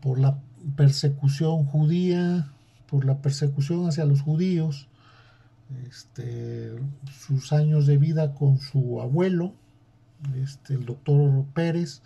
por 0.01 0.19
la 0.19 0.37
persecución 0.75 1.65
judía, 1.65 2.47
por 2.85 3.05
la 3.05 3.17
persecución 3.23 3.87
hacia 3.87 4.05
los 4.05 4.21
judíos, 4.21 4.87
este, 5.89 6.75
sus 7.25 7.51
años 7.53 7.87
de 7.87 7.97
vida 7.97 8.35
con 8.35 8.59
su 8.59 9.01
abuelo, 9.01 9.55
este, 10.35 10.75
el 10.75 10.85
doctor 10.85 11.45
Pérez, 11.53 12.01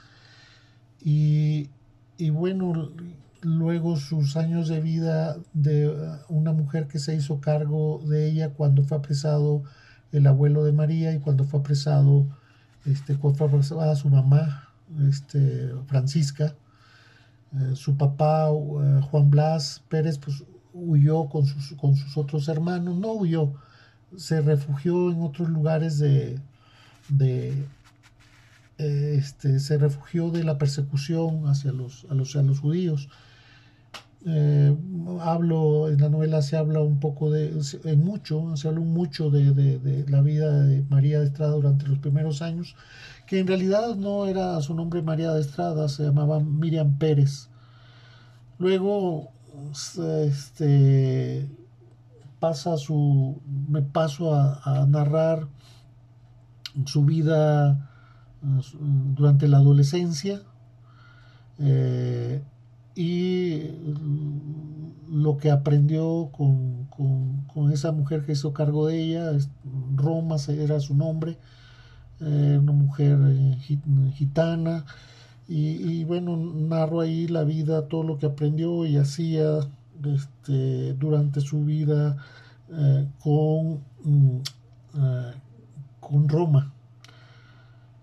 y, 1.02 1.70
y 2.18 2.30
bueno, 2.32 2.92
luego 3.42 3.98
sus 3.98 4.36
años 4.36 4.68
de 4.68 4.82
vida 4.82 5.38
de 5.54 5.94
una 6.28 6.54
mujer 6.54 6.88
que 6.88 7.00
se 7.00 7.16
hizo 7.16 7.40
cargo 7.40 8.02
de 8.08 8.28
ella 8.30 8.50
cuando 8.50 8.84
fue 8.84 8.98
apresado 8.98 9.64
el 10.12 10.28
abuelo 10.28 10.64
de 10.64 10.72
María 10.72 11.14
y 11.14 11.20
cuando 11.20 11.44
fue 11.44 11.60
apresado, 11.60 12.28
este, 12.86 13.16
cuando 13.16 13.38
fue 13.38 13.48
apresada 13.48 13.96
su 13.96 14.10
mamá, 14.10 14.70
este, 15.08 15.72
Francisca, 15.88 16.56
eh, 17.54 17.76
su 17.76 17.98
papá 17.98 18.50
eh, 18.50 19.02
Juan 19.10 19.30
Blas 19.30 19.84
Pérez, 19.90 20.18
pues 20.18 20.44
huyó 20.74 21.28
con 21.30 21.46
sus, 21.46 21.78
con 21.78 21.96
sus 21.96 22.18
otros 22.18 22.48
hermanos, 22.48 22.98
no 22.98 23.14
huyó, 23.14 23.54
se 24.16 24.42
refugió 24.42 25.12
en 25.12 25.22
otros 25.22 25.50
lugares 25.50 26.00
de, 26.00 26.40
de 27.10 27.66
este, 28.78 29.60
se 29.60 29.78
refugió 29.78 30.30
de 30.30 30.44
la 30.44 30.58
persecución 30.58 31.48
hacia 31.48 31.72
los, 31.72 32.06
los 32.06 32.60
judíos. 32.60 33.10
Eh, 34.26 34.76
hablo, 35.22 35.90
en 35.90 36.02
la 36.02 36.10
novela 36.10 36.42
se 36.42 36.58
habla 36.58 36.82
un 36.82 37.00
poco 37.00 37.32
de, 37.32 37.54
en 37.86 38.04
mucho, 38.04 38.58
se 38.58 38.68
habla 38.68 38.82
mucho 38.82 39.30
de, 39.30 39.54
de, 39.54 40.06
la 40.10 40.22
vida 40.22 40.64
de 40.64 40.84
María 40.90 41.20
de 41.20 41.28
Estrada 41.28 41.54
durante 41.54 41.88
los 41.88 42.00
primeros 42.00 42.42
años, 42.42 42.76
que 43.26 43.40
en 43.40 43.48
realidad 43.48 43.96
no 43.96 44.26
era 44.26 44.60
su 44.62 44.74
nombre 44.74 45.02
María 45.02 45.32
de 45.32 45.42
Estrada, 45.42 45.88
se 45.88 46.04
llamaba 46.04 46.40
Miriam 46.40 46.98
Pérez. 46.98 47.50
Luego, 48.60 49.32
este, 50.26 51.50
pasa 52.40 52.78
su, 52.78 53.42
me 53.68 53.82
paso 53.82 54.34
a, 54.34 54.86
narrar 54.88 55.48
su 56.86 57.06
vida 57.06 57.90
durante 58.42 59.48
la 59.48 59.58
adolescencia 59.58 60.42
eh, 61.60 62.44
y 62.96 63.64
lo 65.10 65.38
que 65.38 65.52
aprendió 65.52 66.30
con, 66.32 66.88
con, 66.88 67.72
esa 67.72 67.92
mujer 67.92 68.26
que 68.26 68.34
hizo 68.34 68.54
cargo 68.54 68.88
de 68.88 69.02
ella, 69.02 69.32
Roma 69.96 70.38
era 70.48 70.80
su 70.80 70.96
nombre, 70.96 71.38
eh, 72.22 72.58
una 72.62 72.72
mujer 72.72 73.18
eh, 73.24 73.58
gitana, 74.14 74.86
y, 75.50 76.04
bueno, 76.04 76.36
narro 76.38 77.00
ahí 77.00 77.28
la 77.28 77.44
vida, 77.44 77.88
todo 77.88 78.04
lo 78.04 78.18
que 78.18 78.26
aprendió 78.26 78.86
y 78.86 78.98
hacía 78.98 79.60
este, 80.04 80.94
durante 80.96 81.40
su 81.40 81.64
vida 81.64 82.18
con, 83.24 83.80
mm, 84.04 84.40
con 86.02 86.28
Roma. 86.28 86.74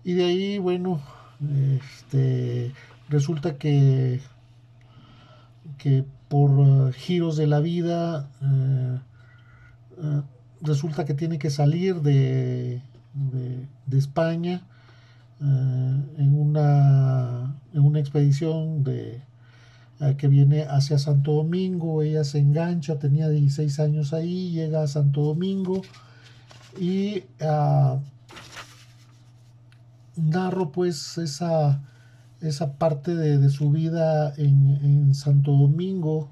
Y 0.05 0.13
de 0.13 0.23
ahí, 0.23 0.57
bueno, 0.59 1.01
este, 1.81 2.71
resulta 3.09 3.57
que, 3.57 4.21
que 5.77 6.05
por 6.29 6.93
giros 6.93 7.35
de 7.35 7.47
la 7.47 7.59
vida, 7.59 8.29
eh, 8.41 8.99
resulta 10.61 11.03
que 11.03 11.13
tiene 11.13 11.39
que 11.39 11.49
salir 11.49 12.01
de, 12.01 12.81
de 13.13 13.97
España 13.97 14.61
en, 15.41 16.39
una, 16.39 17.55
en 17.73 17.81
una 17.81 17.99
expedición 17.99 18.83
de, 18.83 19.21
eh, 20.01 20.15
que 20.17 20.27
viene 20.27 20.63
hacia 20.63 20.99
Santo 20.99 21.33
Domingo, 21.33 22.01
ella 22.01 22.23
se 22.23 22.39
engancha, 22.39 22.99
tenía 22.99 23.29
16 23.29 23.79
años 23.79 24.13
ahí, 24.13 24.51
llega 24.51 24.83
a 24.83 24.87
Santo 24.87 25.21
Domingo 25.21 25.81
y 26.79 27.23
uh, 27.41 27.99
narro 30.17 30.71
pues 30.71 31.17
esa, 31.17 31.81
esa 32.41 32.73
parte 32.73 33.15
de, 33.15 33.49
su 33.49 33.71
vida 33.71 34.33
en, 34.37 35.13
Santo 35.13 35.51
Domingo, 35.51 36.29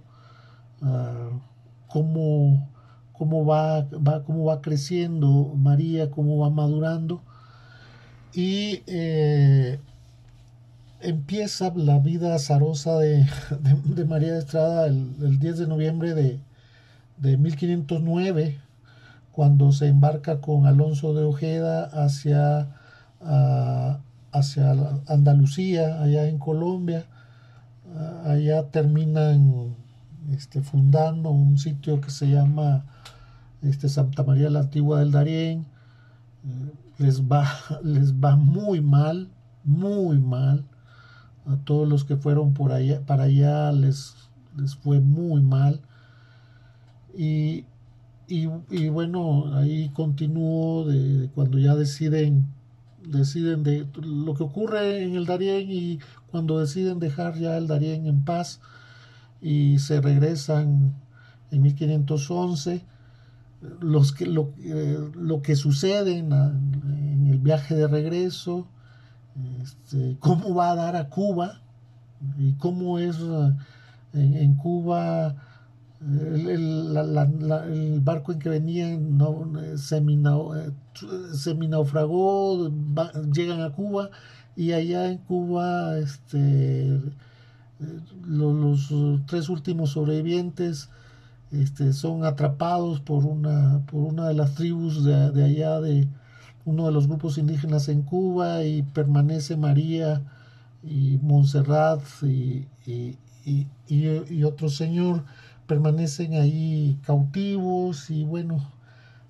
uh, 0.82 1.40
cómo, 1.88 2.70
cómo, 3.14 3.46
va, 3.46 3.82
va, 3.84 4.24
cómo 4.24 4.46
va 4.46 4.62
creciendo 4.62 5.54
María, 5.56 6.12
cómo 6.12 6.38
va 6.40 6.50
madurando. 6.50 7.22
Y 8.34 8.82
eh, 8.88 9.80
empieza 11.04 11.72
la 11.76 12.00
vida 12.00 12.34
azarosa 12.36 12.98
de, 12.98 13.28
María 14.08 14.34
de 14.34 14.40
Estrada 14.40 14.88
el, 14.88 15.40
10 15.40 15.60
de 15.60 15.68
noviembre 15.68 16.14
de, 16.14 16.40
1509, 17.38 18.60
cuando 19.32 19.72
se 19.72 19.88
embarca 19.88 20.42
con 20.42 20.66
Alonso 20.66 21.14
de 21.14 21.24
Ojeda 21.24 21.86
hacia, 21.86 22.70
hacia 24.32 24.72
Andalucía, 25.08 26.02
allá 26.02 26.28
en 26.28 26.38
Colombia. 26.40 27.06
allá 28.26 28.70
terminan 28.72 29.76
este, 30.32 30.62
fundando 30.62 31.30
un 31.32 31.58
sitio 31.58 32.02
que 32.02 32.10
se 32.10 32.30
llama 32.30 32.86
este, 33.62 33.90
Santa 33.90 34.24
María 34.24 34.50
la 34.50 34.62
Antigua 34.62 35.00
del 35.00 35.12
Darién. 35.12 35.66
les, 36.98 37.24
va, 37.24 37.48
les 37.84 38.14
va 38.14 38.36
muy 38.36 38.82
mal, 38.82 39.30
muy 39.64 40.20
mal 40.20 40.66
a 41.46 41.58
todos 41.58 41.88
los 41.88 42.06
que 42.06 42.16
fueron 42.16 42.54
por 42.54 42.72
allá, 42.72 43.02
para 43.06 43.24
allá 43.24 43.72
les, 43.72 44.16
les 44.56 44.76
fue 44.76 45.00
muy 45.00 45.42
mal. 45.42 45.82
Y, 47.16 47.66
y, 48.28 48.48
bueno, 48.90 49.56
ahí 49.56 49.90
continúo 49.90 50.86
de, 50.86 51.30
cuando 51.36 51.60
ya 51.60 51.76
deciden, 51.76 52.48
deciden 53.06 53.64
de 53.64 53.88
lo 54.02 54.34
que 54.34 54.44
ocurre 54.44 55.04
en 55.04 55.16
el 55.16 55.26
Darién 55.26 55.70
y 55.70 56.00
cuando 56.32 56.60
deciden 56.60 57.00
dejar 57.00 57.38
ya 57.38 57.58
el 57.58 57.68
Darién 57.68 58.08
en 58.08 58.24
paz 58.24 58.60
y 59.42 59.80
se 59.80 60.02
regresan 60.02 60.94
en 61.52 61.62
1511 61.62 62.84
los 63.80 64.12
que, 64.12 64.26
lo, 64.26 64.54
eh, 64.60 64.98
lo 65.16 65.42
que 65.42 65.56
sucede 65.56 66.18
en, 66.18 66.32
el 67.30 67.40
viaje 67.40 67.76
de 67.76 67.88
regreso 67.88 68.68
este, 69.62 70.18
cómo 70.20 70.54
va 70.54 70.72
a 70.72 70.76
dar 70.76 70.96
a 70.96 71.10
Cuba 71.10 71.62
y 72.38 72.54
cómo 72.54 73.00
es 73.00 73.18
eh, 73.20 73.54
en, 74.14 74.56
Cuba 74.56 75.36
el, 76.06 78.00
barco 78.02 78.32
en 78.32 78.40
que 78.40 78.50
venían 78.50 79.18
no, 79.18 79.52
se, 79.78 80.02
naufragó, 81.56 82.72
llegan 83.34 83.62
a 83.62 83.72
Cuba 83.72 84.10
y 84.56 84.74
allá 84.74 85.08
en 85.08 85.18
Cuba 85.20 85.98
este, 85.98 87.02
los, 88.26 88.94
tres 89.28 89.50
últimos 89.50 89.92
sobrevivientes 89.92 90.90
este, 91.52 91.94
son 91.94 92.26
atrapados 92.26 93.00
por 93.00 93.26
una, 93.26 93.86
por 93.86 94.02
una 94.02 94.28
de 94.28 94.34
las 94.34 94.56
tribus 94.56 95.04
de 95.04 95.44
allá 95.44 95.80
de, 95.80 96.08
uno 96.66 96.86
de 96.86 96.92
los 96.92 97.08
grupos 97.08 97.38
indígenas 97.38 97.90
en 97.90 98.04
Cuba 98.04 98.64
y 98.64 98.84
permanece 98.84 99.58
María 99.58 100.22
y 100.84 101.20
Montserrat 101.22 102.02
y, 102.24 102.68
y, 102.86 104.44
otro 104.44 104.70
señor 104.70 105.24
permanecen 105.74 106.36
ahí 106.36 107.00
cautivos 107.04 108.12
y 108.12 108.24
bueno, 108.26 108.64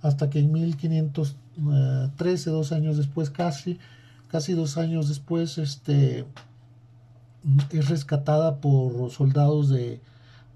hasta 0.01 0.29
que 0.29 0.39
en 0.39 0.51
1513, 0.51 2.49
dos 2.49 2.73
años 2.73 2.97
después 2.97 3.29
casi, 3.29 3.79
casi 4.27 4.51
dos 4.51 4.77
años 4.77 5.07
después, 5.07 5.57
este, 5.57 6.25
es 7.71 7.87
rescatada 7.87 8.57
por 8.57 9.09
soldados 9.09 9.69
de, 9.69 10.01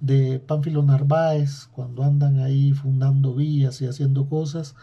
de 0.02 0.39
Pánfilo 0.39 0.84
Narváez 0.84 1.69
cuando 1.71 2.04
andan 2.04 2.39
ahí 2.39 2.73
fundando 2.73 3.34
vías 3.34 3.82
y 3.82 3.88
haciendo 3.88 4.28
cosas. 4.28 4.76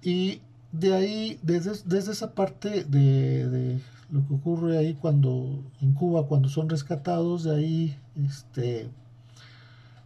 Y 0.00 0.42
de 0.70 0.94
ahí, 0.94 1.40
desde, 1.42 1.72
desde 1.86 2.12
esa 2.12 2.36
parte 2.36 2.84
de, 2.84 3.80
lo 4.12 4.24
que 4.28 4.34
ocurre 4.34 4.78
ahí 4.78 4.94
cuando 4.94 5.64
en 5.80 5.92
Cuba, 5.92 6.28
cuando 6.28 6.48
son 6.48 6.68
rescatados, 6.68 7.42
de 7.42 7.56
ahí, 7.56 7.96
este, 8.14 8.88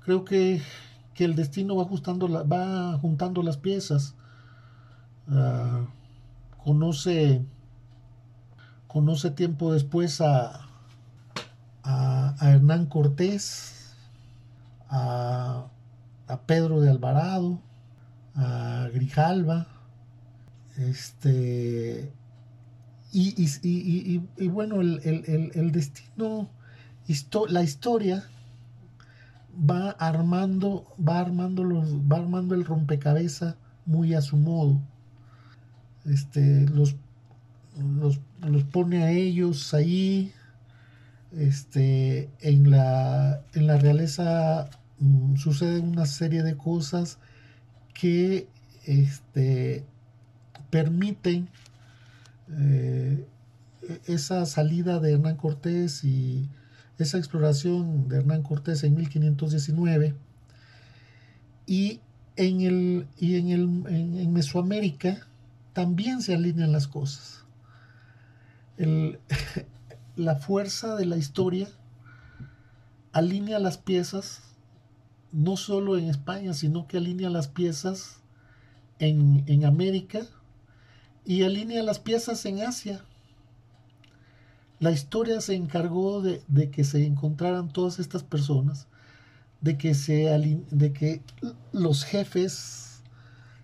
creo 0.07 0.25
que, 0.25 0.62
el 1.16 1.35
destino 1.35 1.75
va 1.75 1.83
ajustando, 1.83 2.29
la, 2.29 2.45
va 2.45 2.97
juntando 2.99 3.42
las 3.42 3.57
piezas. 3.57 4.14
Ah, 5.29 5.87
conoce, 6.62 7.45
conoce 8.87 9.33
tiempo 9.33 9.73
después 9.73 10.21
a, 10.21 10.69
a, 11.83 12.37
Hernán 12.40 12.87
Cortés, 12.87 13.97
a, 14.88 15.66
a 16.29 16.40
Pedro 16.42 16.81
de 16.81 16.90
Alvarado, 16.90 17.59
a 18.37 18.88
Grijalva, 18.95 19.66
este, 20.77 22.12
y, 23.12 24.19
bueno, 24.49 24.81
el, 24.83 25.73
destino, 25.73 26.49
la 27.49 27.62
historia 27.64 28.29
va 29.59 29.90
armando, 29.90 30.95
va 30.97 31.21
armando, 31.21 31.64
los, 31.64 31.95
va 31.95 32.19
armando 32.19 32.55
el 32.55 32.64
rompecabezas 32.64 33.57
muy 33.85 34.14
a 34.14 34.21
su 34.21 34.37
modo. 34.37 34.81
Este, 36.05 36.66
los, 36.69 36.97
los, 37.79 38.64
pone 38.64 39.03
a 39.03 39.11
ellos 39.11 39.75
ahí, 39.75 40.33
Este, 41.33 42.31
en, 42.40 42.71
la, 42.71 43.42
en 43.55 43.66
la 43.66 43.77
realeza 43.79 44.71
mm, 45.01 45.37
sucede 45.37 45.81
una 45.81 46.07
serie 46.07 46.42
de 46.42 46.57
cosas 46.57 47.19
que 47.92 48.49
este, 48.87 49.85
permiten 50.71 51.49
eh, 52.59 53.27
esa 54.07 54.47
salida 54.47 55.01
de 55.01 55.12
Hernán 55.14 55.37
Cortés 55.37 56.05
y 56.05 56.49
esa 56.99 57.19
exploración 57.19 58.09
de 58.09 58.19
Hernán 58.19 58.43
Cortés 58.43 58.83
en 58.85 58.95
1519 58.95 60.15
y 61.67 62.01
en, 62.37 62.61
el, 62.61 63.07
y 63.19 63.37
en, 63.37 63.49
el, 63.51 63.63
en, 63.89 64.33
Mesoamérica 64.33 65.27
también 65.73 66.23
se 66.23 66.35
alinean 66.35 66.73
las 66.73 66.89
cosas. 66.89 67.45
la 70.17 70.37
fuerza 70.37 70.97
de 70.97 71.07
la 71.07 71.17
historia 71.17 71.69
alinea 73.13 73.59
las 73.59 73.79
piezas, 73.79 74.43
no 75.33 75.57
solo 75.57 75.97
en 75.97 76.09
España, 76.09 76.53
sino 76.55 76.87
que 76.87 76.99
alinea 76.99 77.31
las 77.31 77.49
piezas 77.49 78.21
en, 78.99 79.45
en 79.47 79.65
América 79.65 80.21
y 81.25 81.43
alinea 81.43 81.83
las 81.83 81.99
piezas 81.99 82.45
en 82.47 82.61
Asia. 82.63 83.03
La 84.79 84.91
historia 84.91 85.41
se 85.41 85.55
encargó 85.55 86.21
de, 86.21 86.71
que 86.71 86.85
se 86.85 87.05
encontraran 87.07 87.73
todas 87.73 87.99
estas 87.99 88.23
personas, 88.23 88.89
de 89.61 89.79
que, 89.79 89.95
se, 89.95 90.27
de 90.71 90.93
que 90.93 91.23
los 91.73 92.05
jefes 92.05 93.03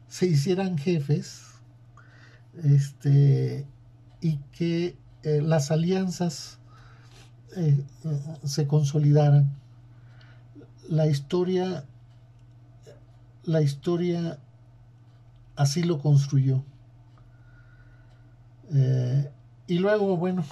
se 0.08 0.26
hicieran 0.26 0.78
jefes 0.78 1.42
este, 2.62 3.66
y 4.20 4.38
que 4.52 4.96
eh, 5.22 5.40
las 5.42 5.70
alianzas 5.70 6.58
eh, 7.56 7.84
se 8.44 8.66
consolidaran. 8.66 9.52
La 10.88 11.06
historia, 11.06 11.84
la 13.44 13.62
historia 13.62 14.38
así 15.56 15.82
lo 15.82 15.98
construyó. 15.98 16.64
Eh, 18.74 19.30
y 19.66 19.78
luego, 19.78 20.16
bueno, 20.16 20.44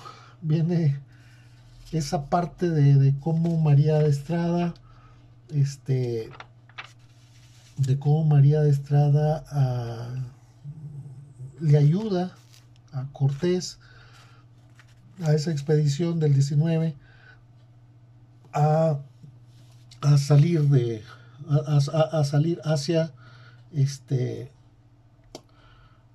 viene 0.43 0.99
esa 1.93 2.27
parte 2.27 2.71
de, 2.71 3.15
cómo 3.21 3.61
María 3.61 3.99
de 3.99 4.09
Estrada, 4.09 4.75
este, 5.49 6.31
de 7.77 7.99
cómo 7.99 8.25
María 8.25 8.61
de 8.61 8.71
Estrada 8.71 9.45
ah, 9.51 10.15
le 11.61 11.79
ayuda 11.79 12.33
a 12.93 13.07
Cortés 13.13 13.79
a 15.23 15.35
esa 15.35 15.51
expedición 15.51 16.19
del 16.19 16.35
19 16.35 16.95
a, 18.53 18.99
salir 20.19 20.63
de 20.63 21.03
a, 21.49 22.25
salir 22.25 22.61
hacia 22.65 23.13
este 23.73 24.51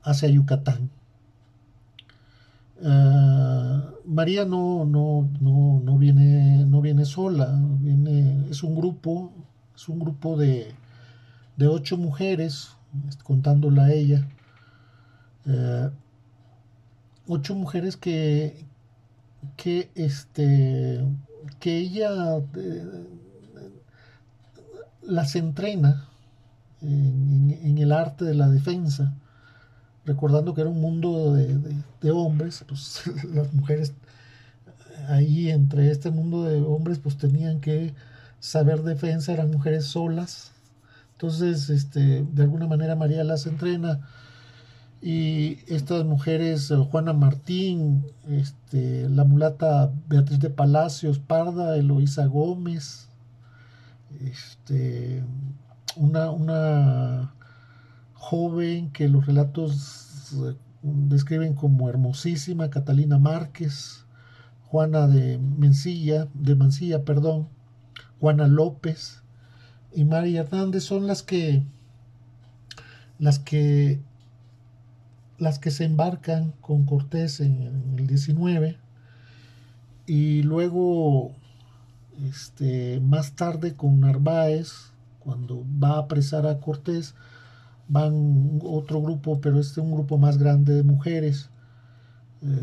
hacia 0.03 0.29
Yucatán 0.29 0.89
ah, 2.83 3.91
María 4.05 4.45
no, 4.45 4.85
no, 4.85 5.29
no, 5.39 5.81
no, 5.83 5.97
viene, 5.97 6.65
no 6.65 6.81
viene 6.81 7.05
sola, 7.05 7.59
viene, 7.79 8.47
es 8.49 8.63
un 8.63 8.75
grupo, 8.75 9.31
es 9.75 9.89
un 9.89 9.99
grupo 9.99 10.37
de, 10.37 10.73
de 11.57 11.67
ocho 11.67 11.97
mujeres, 11.97 12.69
contándola 13.23 13.85
a 13.85 13.91
ella, 13.93 14.27
eh, 15.45 15.89
ocho 17.27 17.55
mujeres 17.55 17.97
que, 17.97 18.65
que, 19.57 19.89
este, 19.95 21.05
que 21.59 21.77
ella 21.77 22.37
eh, 22.55 23.07
las 25.03 25.35
entrena 25.35 26.07
en, 26.81 27.77
el 27.77 27.91
arte 27.91 28.25
de 28.25 28.33
la 28.33 28.49
defensa 28.49 29.13
recordando 30.05 30.53
que 30.53 30.61
era 30.61 30.69
un 30.69 30.81
mundo 30.81 31.33
de, 31.33 32.11
hombres, 32.11 32.63
pues 32.67 33.03
las 33.33 33.53
mujeres 33.53 33.93
ahí 35.07 35.49
entre 35.49 35.91
este 35.91 36.11
mundo 36.11 36.43
de 36.43 36.61
hombres 36.61 36.99
pues 36.99 37.17
tenían 37.17 37.59
que 37.59 37.93
saber 38.39 38.83
defensa, 38.83 39.33
eran 39.33 39.51
mujeres 39.51 39.85
solas. 39.85 40.51
Entonces, 41.13 41.69
este, 41.69 42.23
de 42.23 42.43
alguna 42.43 42.67
manera 42.67 42.95
María 42.95 43.23
las 43.23 43.47
entrena 43.47 44.01
y 45.01 45.59
estas 45.67 46.03
mujeres, 46.03 46.73
Juana 46.91 47.13
Martín, 47.13 48.05
este, 48.29 49.07
la 49.09 49.23
mulata 49.23 49.91
Beatriz 50.07 50.39
de 50.39 50.49
Palacios, 50.49 51.19
Parda, 51.19 51.77
Eloísa 51.77 52.25
Gómez, 52.25 53.07
este, 54.21 55.23
una, 55.95 56.31
una 56.31 57.33
joven 58.25 58.89
que 58.89 59.07
los 59.07 59.27
relatos 59.27 60.33
eh, 60.33 60.55
describen 60.81 61.53
como 61.53 61.89
hermosísima, 61.89 62.71
Catalina 62.71 63.19
Márquez, 63.19 64.07
Juana 64.63 65.05
de 65.05 65.37
Mencilla, 65.37 66.27
de 66.33 66.55
Mancilla, 66.55 67.05
perdón, 67.05 67.47
Juana 68.19 68.47
López 68.47 69.21
y 69.93 70.05
María 70.05 70.41
Hernández 70.41 70.83
son 70.83 71.05
las 71.05 71.21
que 71.21 71.63
las 73.19 73.37
que 73.37 74.01
las 75.37 75.59
que 75.59 75.69
se 75.69 75.83
embarcan 75.85 76.51
con 76.61 76.85
Cortés 76.85 77.41
en, 77.41 77.95
el 77.95 78.07
19 78.07 78.79
y 80.07 80.41
luego 80.41 81.31
este, 82.27 82.99
más 83.01 83.33
tarde 83.33 83.75
con 83.75 83.99
Narváez 83.99 84.93
cuando 85.19 85.63
va 85.81 85.97
a 85.97 85.99
apresar 85.99 86.47
a 86.47 86.59
Cortés 86.59 87.13
van 87.87 88.59
otro 88.63 89.01
grupo, 89.01 89.39
pero 89.41 89.59
este 89.59 89.81
es 89.81 89.85
un 89.85 89.93
grupo 89.93 90.17
más 90.17 90.37
grande 90.37 90.73
de 90.75 90.83
mujeres. 90.83 91.49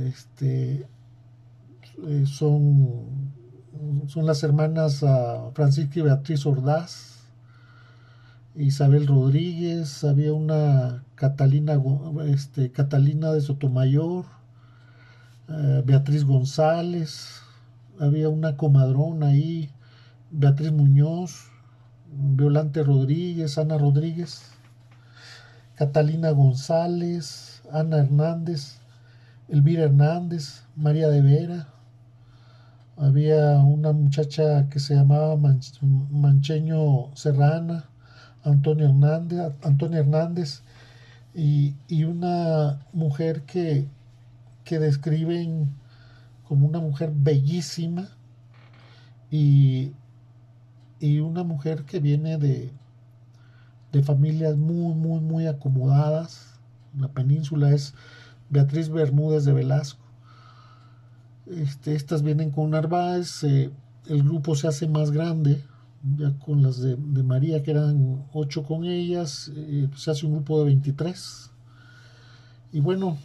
Este, 0.06 0.86
eh, 2.06 2.24
son, 2.26 3.32
son 4.06 4.26
las 4.26 4.42
hermanas 4.42 5.02
uh, 5.02 5.50
Francisca 5.54 6.00
y 6.00 6.02
Beatriz 6.02 6.46
Ordaz, 6.46 7.12
Isabel 8.54 9.06
Rodríguez, 9.06 10.04
había 10.04 10.32
una 10.32 11.04
Catalina, 11.14 11.80
este, 12.26 12.70
Catalina 12.70 13.32
de 13.32 13.40
Sotomayor, 13.40 14.26
eh, 15.48 15.82
Beatriz 15.84 16.24
González, 16.24 17.40
había 17.98 18.28
una 18.28 18.56
comadrona 18.56 19.28
ahí, 19.28 19.70
Beatriz 20.30 20.72
Muñoz, 20.72 21.48
Violante 22.12 22.82
Rodríguez, 22.82 23.58
Ana 23.58 23.78
Rodríguez. 23.78 24.52
Catalina 25.74 26.30
González, 26.32 27.62
Ana 27.72 27.98
Hernández, 27.98 28.78
Elvira 29.48 29.84
Hernández, 29.84 30.64
María 30.76 31.08
de 31.08 31.22
Vera. 31.22 31.68
Había 32.96 33.58
una 33.58 33.92
muchacha 33.92 34.68
que 34.68 34.78
se 34.78 34.94
llamaba 34.94 35.36
Mancheño 36.10 37.14
Serrana, 37.14 37.86
Antonio 38.44 38.86
Hernández, 38.86 39.52
Antonio 39.62 40.00
Hernández 40.00 40.62
y, 41.34 41.74
una 42.04 42.84
mujer 42.92 43.42
que, 43.42 43.88
que 44.64 44.78
describen 44.78 45.74
como 46.46 46.66
una 46.66 46.80
mujer 46.80 47.12
bellísima 47.14 48.08
y, 49.30 49.92
y 51.00 51.20
una 51.20 51.44
mujer 51.44 51.84
que 51.84 51.98
viene 51.98 52.36
de, 52.36 52.72
de 53.92 54.02
familias 54.02 54.56
muy, 54.56 54.94
muy, 54.94 55.20
muy 55.20 55.46
acomodadas. 55.46 56.58
La 56.98 57.08
península 57.08 57.70
es 57.70 57.94
Beatriz 58.50 58.88
Bermúdez 58.88 59.44
de 59.44 59.52
Velasco. 59.52 60.02
Este, 61.46 61.94
estas 61.94 62.22
vienen 62.22 62.50
con 62.50 62.70
Narváez, 62.70 63.44
eh, 63.44 63.70
el 64.08 64.22
grupo 64.22 64.54
se 64.54 64.68
hace 64.68 64.88
más 64.88 65.10
grande, 65.10 65.62
ya 66.16 66.36
con 66.38 66.62
las 66.62 66.80
de, 66.80 66.96
María, 66.96 67.62
que 67.62 67.72
eran 67.72 68.24
ocho 68.32 68.64
con 68.64 68.84
ellas, 68.84 69.50
eh, 69.54 69.88
se 69.96 70.10
hace 70.10 70.26
un 70.26 70.32
grupo 70.32 70.58
de 70.58 70.66
23. 70.66 71.50
Y 72.72 72.80
bueno, 72.80 73.18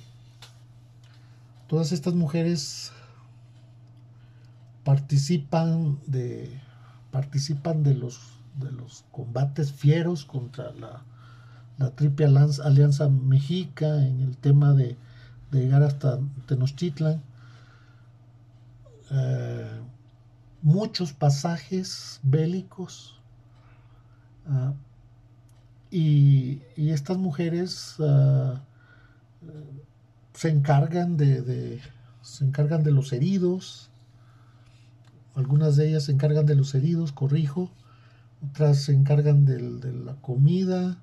todas 1.67 1.91
estas 1.91 2.13
mujeres 2.13 2.91
participan 4.84 5.99
de, 6.06 6.49
participan 7.12 7.84
de 7.84 7.95
los 7.95 8.37
de 8.58 8.72
los 8.72 9.06
combates 9.12 9.72
fieros 9.72 10.26
contra 10.26 10.72
la, 10.74 11.04
la 11.78 11.91
triple 11.91 12.26
alianza, 12.26 13.10
mexica 13.10 14.06
en 14.06 14.22
el 14.22 14.38
tema 14.38 14.74
de, 14.74 14.98
llegar 15.52 15.84
hasta 15.84 16.20
Tenochtitlan. 16.46 17.22
Eh, 19.12 19.82
muchos 20.62 21.13
pasajes 21.13 22.20
bélicos 22.24 23.20
ah, 24.48 24.74
y, 25.89 26.62
estas 26.76 27.17
mujeres 27.17 27.96
ah, 28.00 28.62
se 30.34 30.50
encargan 30.50 31.15
de, 31.15 31.80
se 32.22 32.43
encargan 32.43 32.84
de 32.84 32.91
los 32.91 33.13
heridos 33.13 33.89
algunas 35.38 35.76
de 35.76 35.89
ellas 35.89 36.06
se 36.06 36.12
encargan 36.12 36.48
de 36.48 36.56
los 36.56 36.74
heridos, 36.74 37.12
corrijo, 37.12 37.70
otras 38.45 38.84
se 38.84 38.93
encargan 38.93 39.45
de 39.45 39.93
la 39.93 40.15
comida, 40.15 40.97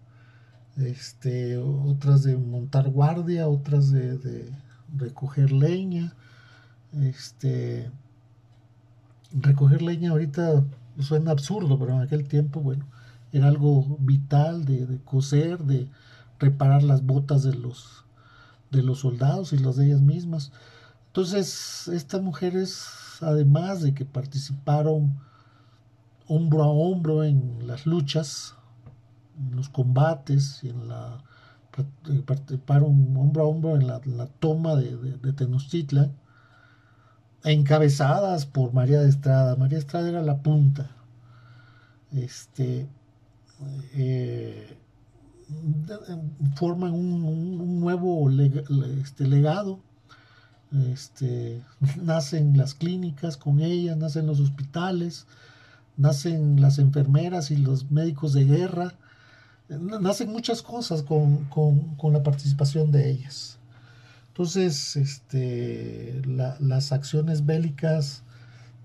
este, 0.77 1.57
otras 1.59 2.23
de 2.25 2.37
montar 2.37 2.91
guardia, 2.91 3.49
otras 3.49 3.91
de, 3.91 4.53
recoger 4.97 5.53
leña. 5.53 6.15
Este, 6.93 7.91
recoger 9.33 9.83
leña 9.83 10.11
ahorita 10.11 10.65
suena 11.01 11.33
absurdo, 11.33 11.79
pero 11.79 11.95
en 11.95 12.03
aquel 12.03 12.29
tiempo, 12.29 12.61
bueno, 12.61 12.87
era 13.33 13.49
algo 13.49 13.97
vital 14.01 14.65
de, 14.65 14.87
de 14.87 14.99
coser, 14.99 15.59
de 15.65 15.89
reparar 16.39 16.83
las 16.83 17.05
botas 17.05 17.43
de 17.43 17.55
los, 17.55 18.05
de 18.71 18.83
los 18.83 19.01
soldados 19.01 19.53
y 19.53 19.59
las 19.59 19.77
de 19.77 19.87
ellas 19.87 20.01
mismas. 20.01 20.53
Entonces, 21.09 21.89
estas 21.89 22.23
mujeres, 22.23 22.87
además 23.21 23.83
de 23.83 23.95
que 23.95 24.05
participaron 24.05 25.19
hombro 26.29 26.63
a 26.63 26.69
hombro 26.69 27.25
en 27.25 27.67
las 27.67 27.87
luchas, 27.87 28.55
en 29.39 29.57
los 29.57 29.69
combates 29.69 30.63
y 30.63 30.71
en 30.71 30.89
la 30.89 31.19
eh, 32.09 32.23
participaron 32.25 33.17
hombro 33.17 33.43
a 33.43 33.47
hombro 33.47 33.77
en 33.77 33.87
la, 33.89 34.27
toma 34.39 34.77
de, 34.77 34.97
de, 34.97 35.33
Tenochtitlan, 35.33 36.13
encabezadas 37.43 38.47
por 38.47 38.73
María 38.73 39.01
de 39.01 39.09
Estrada. 39.09 39.57
María 39.57 39.79
Estrada 39.79 40.09
era 40.09 40.23
la 40.23 40.39
punta. 40.39 40.91
Este, 42.13 42.87
eh, 43.95 44.79
forman 46.55 46.93
un, 46.93 47.81
nuevo 47.81 48.31
este, 49.01 49.27
legado. 49.27 49.81
Este, 50.93 51.63
nacen 52.03 52.57
las 52.57 52.75
clínicas 52.75 53.37
con 53.37 53.61
ellas, 53.61 53.97
nacen 53.97 54.27
los 54.27 54.39
hospitales, 54.39 55.27
nacen 55.97 56.61
las 56.61 56.79
enfermeras 56.79 57.51
y 57.51 57.57
los 57.57 57.91
médicos 57.91 58.33
de 58.33 58.45
guerra, 58.45 58.95
nacen 59.69 60.31
muchas 60.31 60.63
cosas 60.63 61.03
con, 61.03 61.49
la 62.13 62.23
participación 62.23 62.91
de 62.91 63.11
ellas. 63.11 63.59
Entonces, 64.29 64.97
este, 64.97 66.21
las 66.27 66.93
acciones 66.93 67.47
bélicas 67.47 68.25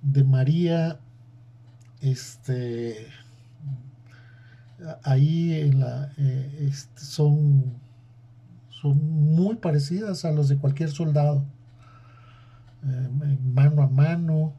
de 0.02 0.24
María, 0.24 1.00
este, 2.02 3.08
ahí 5.04 5.54
en 5.60 5.80
la, 5.80 6.12
eh, 6.18 6.68
este, 6.70 7.02
son, 7.02 7.74
son 8.70 8.98
muy 9.36 9.56
parecidas 9.56 10.24
a 10.24 10.32
los 10.32 10.48
de 10.50 10.58
cualquier 10.58 10.92
soldado, 10.92 11.44
eh, 12.84 13.38
mano 13.44 13.82
a 13.82 13.88
mano. 13.88 14.54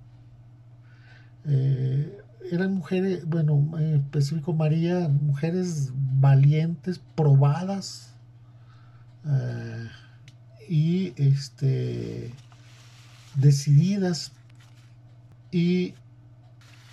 Eh, 1.47 2.21
eran 2.50 2.74
mujeres, 2.74 3.26
bueno, 3.26 3.79
en 3.79 3.96
específico 3.96 4.53
María, 4.53 5.09
mujeres 5.09 5.92
valientes, 5.94 7.00
probadas 7.14 8.14
eh, 9.26 9.88
y 10.68 11.12
este, 11.16 12.33
decididas. 13.35 14.33
Y, 15.53 15.94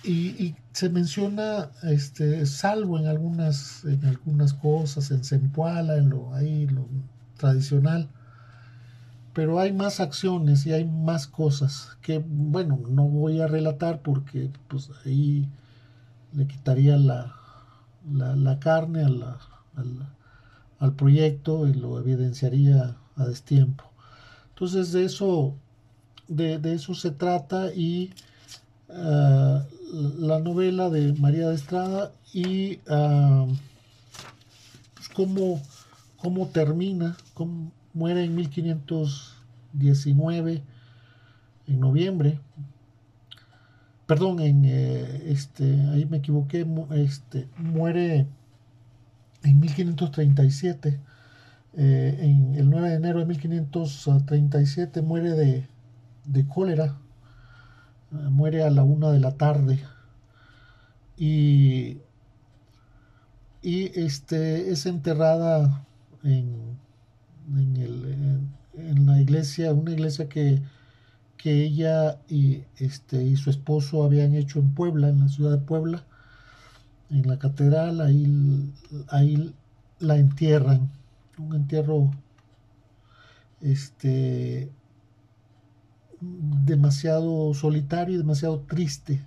y, 0.04 0.54
se 0.72 0.88
menciona, 0.90 1.70
este, 1.82 2.46
salvo 2.46 2.98
en 3.00 3.06
algunas, 3.06 3.84
en 3.84 4.04
algunas 4.04 4.54
cosas, 4.54 5.10
en 5.10 5.24
Zempoala, 5.24 5.96
en 5.96 6.10
lo, 6.10 6.32
ahí, 6.34 6.68
lo 6.68 6.86
tradicional, 7.36 8.08
pero 9.38 9.60
hay 9.60 9.72
más 9.72 10.00
acciones 10.00 10.66
y 10.66 10.72
hay 10.72 10.84
más 10.84 11.28
cosas 11.28 11.96
que, 12.02 12.18
bueno, 12.18 12.80
no 12.88 13.04
voy 13.04 13.40
a 13.40 13.46
relatar 13.46 14.02
porque 14.02 14.50
pues 14.66 14.90
ahí 15.06 15.48
le 16.32 16.48
quitaría 16.48 16.96
la, 16.96 17.36
la, 18.12 18.58
carne 18.58 19.04
al, 20.80 20.92
proyecto 20.94 21.68
y 21.68 21.74
lo 21.74 22.00
evidenciaría 22.00 22.96
a 23.14 23.26
destiempo. 23.26 23.84
Entonces 24.48 24.90
de 24.90 25.04
eso, 25.04 25.54
de, 26.26 26.58
eso 26.74 26.96
se 26.96 27.12
trata 27.12 27.72
y 27.72 28.10
ah, 28.90 29.64
la 30.18 30.40
novela 30.40 30.90
de 30.90 31.12
María 31.12 31.50
de 31.50 31.54
Estrada 31.54 32.10
y 32.34 32.78
uh, 32.90 33.46
cómo, 35.14 35.62
cómo 36.16 36.48
termina, 36.48 37.16
cómo, 37.34 37.70
muere 37.98 38.24
en 38.24 38.34
1519, 38.36 40.62
en 41.66 41.80
noviembre. 41.80 42.40
Perdón, 44.06 44.40
en 44.40 44.64
eh, 44.64 45.24
este, 45.26 45.64
ahí 45.90 46.06
me 46.06 46.16
equivoqué, 46.18 46.64
este, 46.92 47.48
muere 47.58 48.28
en 49.42 49.60
1537. 49.60 51.00
Eh, 51.74 52.18
en 52.20 52.54
el 52.54 52.70
9 52.70 52.88
de 52.88 52.94
enero 52.94 53.18
de 53.18 53.26
1537 53.26 55.02
muere 55.02 55.32
de, 55.32 55.68
cólera, 56.48 56.96
eh, 58.12 58.16
muere 58.30 58.62
a 58.62 58.70
la 58.70 58.84
una 58.84 59.10
de 59.10 59.20
la 59.20 59.36
tarde 59.36 59.80
y, 61.16 61.98
y 63.60 64.00
este, 64.00 64.70
es 64.70 64.86
enterrada 64.86 65.84
en, 66.24 66.78
en, 67.56 67.76
el, 67.76 68.48
en, 68.74 69.06
la 69.06 69.20
iglesia, 69.20 69.72
una 69.72 69.92
iglesia 69.92 70.28
que, 70.28 70.62
que 71.36 71.64
ella 71.64 72.20
y, 72.28 72.62
este, 72.76 73.24
y 73.24 73.36
su 73.36 73.50
esposo 73.50 74.04
habían 74.04 74.34
hecho 74.34 74.58
en 74.58 74.74
Puebla, 74.74 75.08
en 75.08 75.20
la 75.20 75.28
ciudad 75.28 75.52
de 75.52 75.58
Puebla, 75.58 76.04
en 77.10 77.26
la 77.26 77.38
catedral, 77.38 78.00
ahí, 78.00 78.72
ahí 79.08 79.54
la 79.98 80.16
entierran, 80.18 80.90
un 81.38 81.54
entierro 81.54 82.10
este, 83.60 84.70
demasiado 86.20 87.54
solitario 87.54 88.14
y 88.14 88.18
demasiado 88.18 88.60
triste 88.60 89.24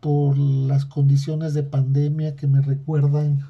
por 0.00 0.36
las 0.38 0.86
condiciones 0.86 1.54
de 1.54 1.62
pandemia 1.62 2.36
que 2.36 2.46
me 2.46 2.60
recuerdan 2.60 3.46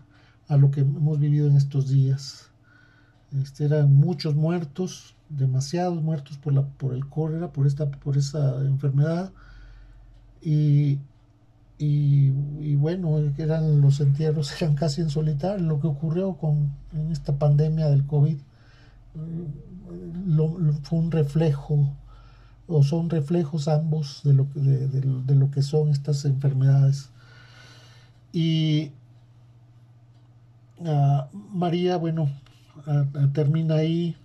a 0.49 0.57
lo 0.57 0.71
que 0.71 0.81
hemos 0.81 1.19
vivido 1.19 1.49
en 1.49 1.57
estos 1.57 1.89
días. 1.89 2.50
Este, 3.39 3.65
eran 3.65 3.95
muchos 3.95 4.35
muertos, 4.35 5.15
demasiados 5.29 6.03
muertos 6.03 6.39
por, 6.39 6.53
la, 6.53 6.63
por 6.63 6.95
el 6.95 7.09
cólera, 7.09 7.53
por, 7.53 7.67
esta, 7.67 7.91
por 7.91 8.17
esa 8.17 8.57
enfermedad. 8.65 9.33
Y, 10.43 10.99
y, 11.79 12.75
bueno, 12.77 13.19
eran 13.39 13.81
los 13.81 14.01
entierros 14.01 14.51
eran 14.63 14.75
casi 14.75 15.01
en 15.01 15.11
solitario. 15.11 15.65
Lo 15.65 15.81
que 15.81 15.87
ocurrió 15.87 16.35
con 16.35 16.73
en 16.93 17.11
esta 17.11 17.39
pandemia 17.39 17.89
del 17.89 18.07
COVID 18.07 18.39
fue 20.83 20.99
un 20.99 21.11
reflejo, 21.11 21.93
o 22.69 22.83
son 22.83 23.11
reflejos 23.11 23.69
ambos 23.69 24.21
de 24.25 24.35
lo, 24.35 24.47
de, 24.55 24.89
de 24.89 25.35
lo 25.35 25.51
que 25.51 25.63
son 25.63 25.91
estas 25.91 26.25
enfermedades. 26.25 27.11
Y 28.33 28.93
ah, 30.85 31.29
María, 31.33 31.97
bueno, 31.97 32.29
termina 33.33 33.77
ahí 33.77 34.17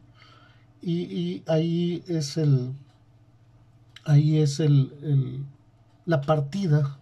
y, 0.81 1.43
ahí 1.47 2.03
es 2.07 2.37
el 2.37 2.73
ahí 4.05 4.37
es 4.37 4.59
el, 4.59 5.45
la 6.05 6.21
partida 6.21 6.97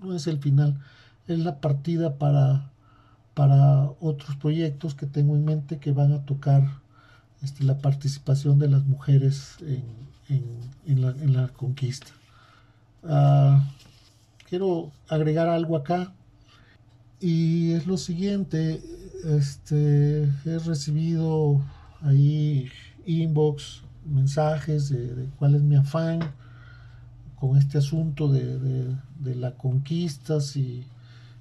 no 0.00 0.14
es 0.14 0.26
el 0.26 0.38
final 0.38 0.80
es 1.26 1.38
la 1.38 1.60
partida 1.60 2.18
para 2.18 2.70
para 3.34 3.84
otros 4.00 4.34
proyectos 4.34 4.96
que 4.96 5.06
tengo 5.06 5.36
en 5.36 5.44
mente 5.44 5.78
que 5.78 5.92
van 5.92 6.12
a 6.12 6.24
tocar 6.24 6.64
este, 7.40 7.62
la 7.62 7.78
participación 7.78 8.58
de 8.58 8.68
las 8.68 8.84
mujeres 8.84 9.58
en, 10.28 11.32
la, 11.32 11.48
conquista. 11.48 12.08
Ah, 13.04 13.64
quiero 14.48 14.90
agregar 15.08 15.48
algo 15.48 15.76
acá 15.76 16.12
y 17.20 17.74
es 17.74 17.86
lo 17.86 17.96
siguiente 17.96 18.82
este, 19.24 20.24
he 20.44 20.58
recibido 20.64 21.60
ahí 22.00 22.68
inbox, 23.06 23.82
mensajes 24.04 24.88
de, 24.88 25.28
cuál 25.38 25.54
es 25.54 25.62
mi 25.62 25.76
afán 25.76 26.20
con 27.36 27.56
este 27.56 27.78
asunto 27.78 28.32
de, 28.32 28.96
la 29.34 29.54
conquista, 29.54 30.40
si 30.40 30.84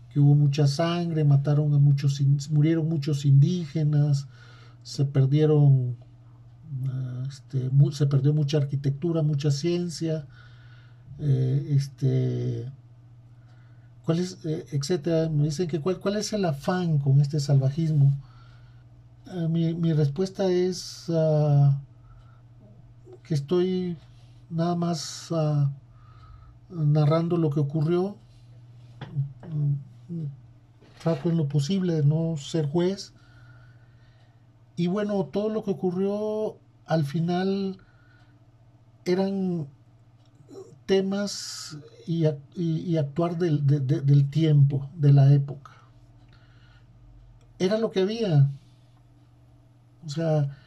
que 0.09 0.19
hubo 0.19 0.35
mucha 0.35 0.67
sangre, 0.67 1.23
mataron 1.23 1.73
a 1.73 1.79
muchos, 1.79 2.21
murieron 2.51 2.87
muchos 2.87 3.25
indígenas, 3.25 4.27
se 4.83 5.05
perdieron, 5.05 5.95
este, 7.27 7.69
se 7.91 8.05
perdió 8.07 8.33
mucha 8.33 8.57
arquitectura, 8.57 9.23
mucha 9.23 9.51
ciencia, 9.51 10.27
eh, 11.19 11.67
este, 11.71 12.71
¿Cuál 14.07 14.19
es, 14.19 14.37
eh, 14.45 14.65
etcétera? 14.71 15.27
Me 15.27 15.43
dicen 15.43 15.67
que 15.67 15.81
cuál, 15.81 16.15
es 16.15 16.31
el 16.31 16.45
afán 16.45 16.97
con 16.97 17.19
este 17.19 17.41
salvajismo. 17.41 18.13
Eh, 19.33 19.49
mi, 19.49 19.91
respuesta 19.91 20.49
es 20.49 21.07
ah, 21.09 21.77
que 23.23 23.33
estoy 23.33 23.97
nada 24.49 24.77
más 24.77 25.27
ah, 25.33 25.69
narrando 26.69 27.35
lo 27.35 27.49
que 27.49 27.59
ocurrió. 27.59 28.15
Trato 31.03 31.29
en 31.29 31.35
lo 31.35 31.49
posible 31.49 31.95
de 31.95 32.03
no 32.05 32.37
ser 32.37 32.65
juez. 32.65 33.13
Y 34.77 34.87
bueno, 34.87 35.25
todo 35.25 35.49
lo 35.49 35.65
que 35.65 35.71
ocurrió 35.71 36.55
al 36.85 37.03
final 37.03 37.77
eran 39.03 39.67
temas 40.87 41.77
y, 42.07 42.25
actuar 42.97 43.37
del, 43.37 44.29
tiempo, 44.31 44.89
de 44.95 45.13
la 45.13 45.31
época. 45.31 45.71
Era 47.59 47.77
lo 47.77 47.91
que 47.91 47.99
había. 47.99 48.49
O 50.05 50.09
sea, 50.09 50.57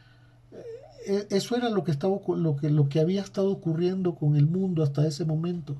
e, 1.05 1.27
eso 1.31 1.57
era 1.57 1.69
lo 1.69 1.83
que, 1.83 1.91
estaba, 1.91 2.15
lo, 2.37 2.55
que, 2.55 2.69
lo 2.69 2.87
que 2.87 2.99
había 2.99 3.21
estado 3.21 3.51
ocurriendo 3.51 4.15
con 4.15 4.37
el 4.37 4.45
mundo 4.45 4.83
hasta 4.83 5.05
ese 5.05 5.25
momento. 5.25 5.75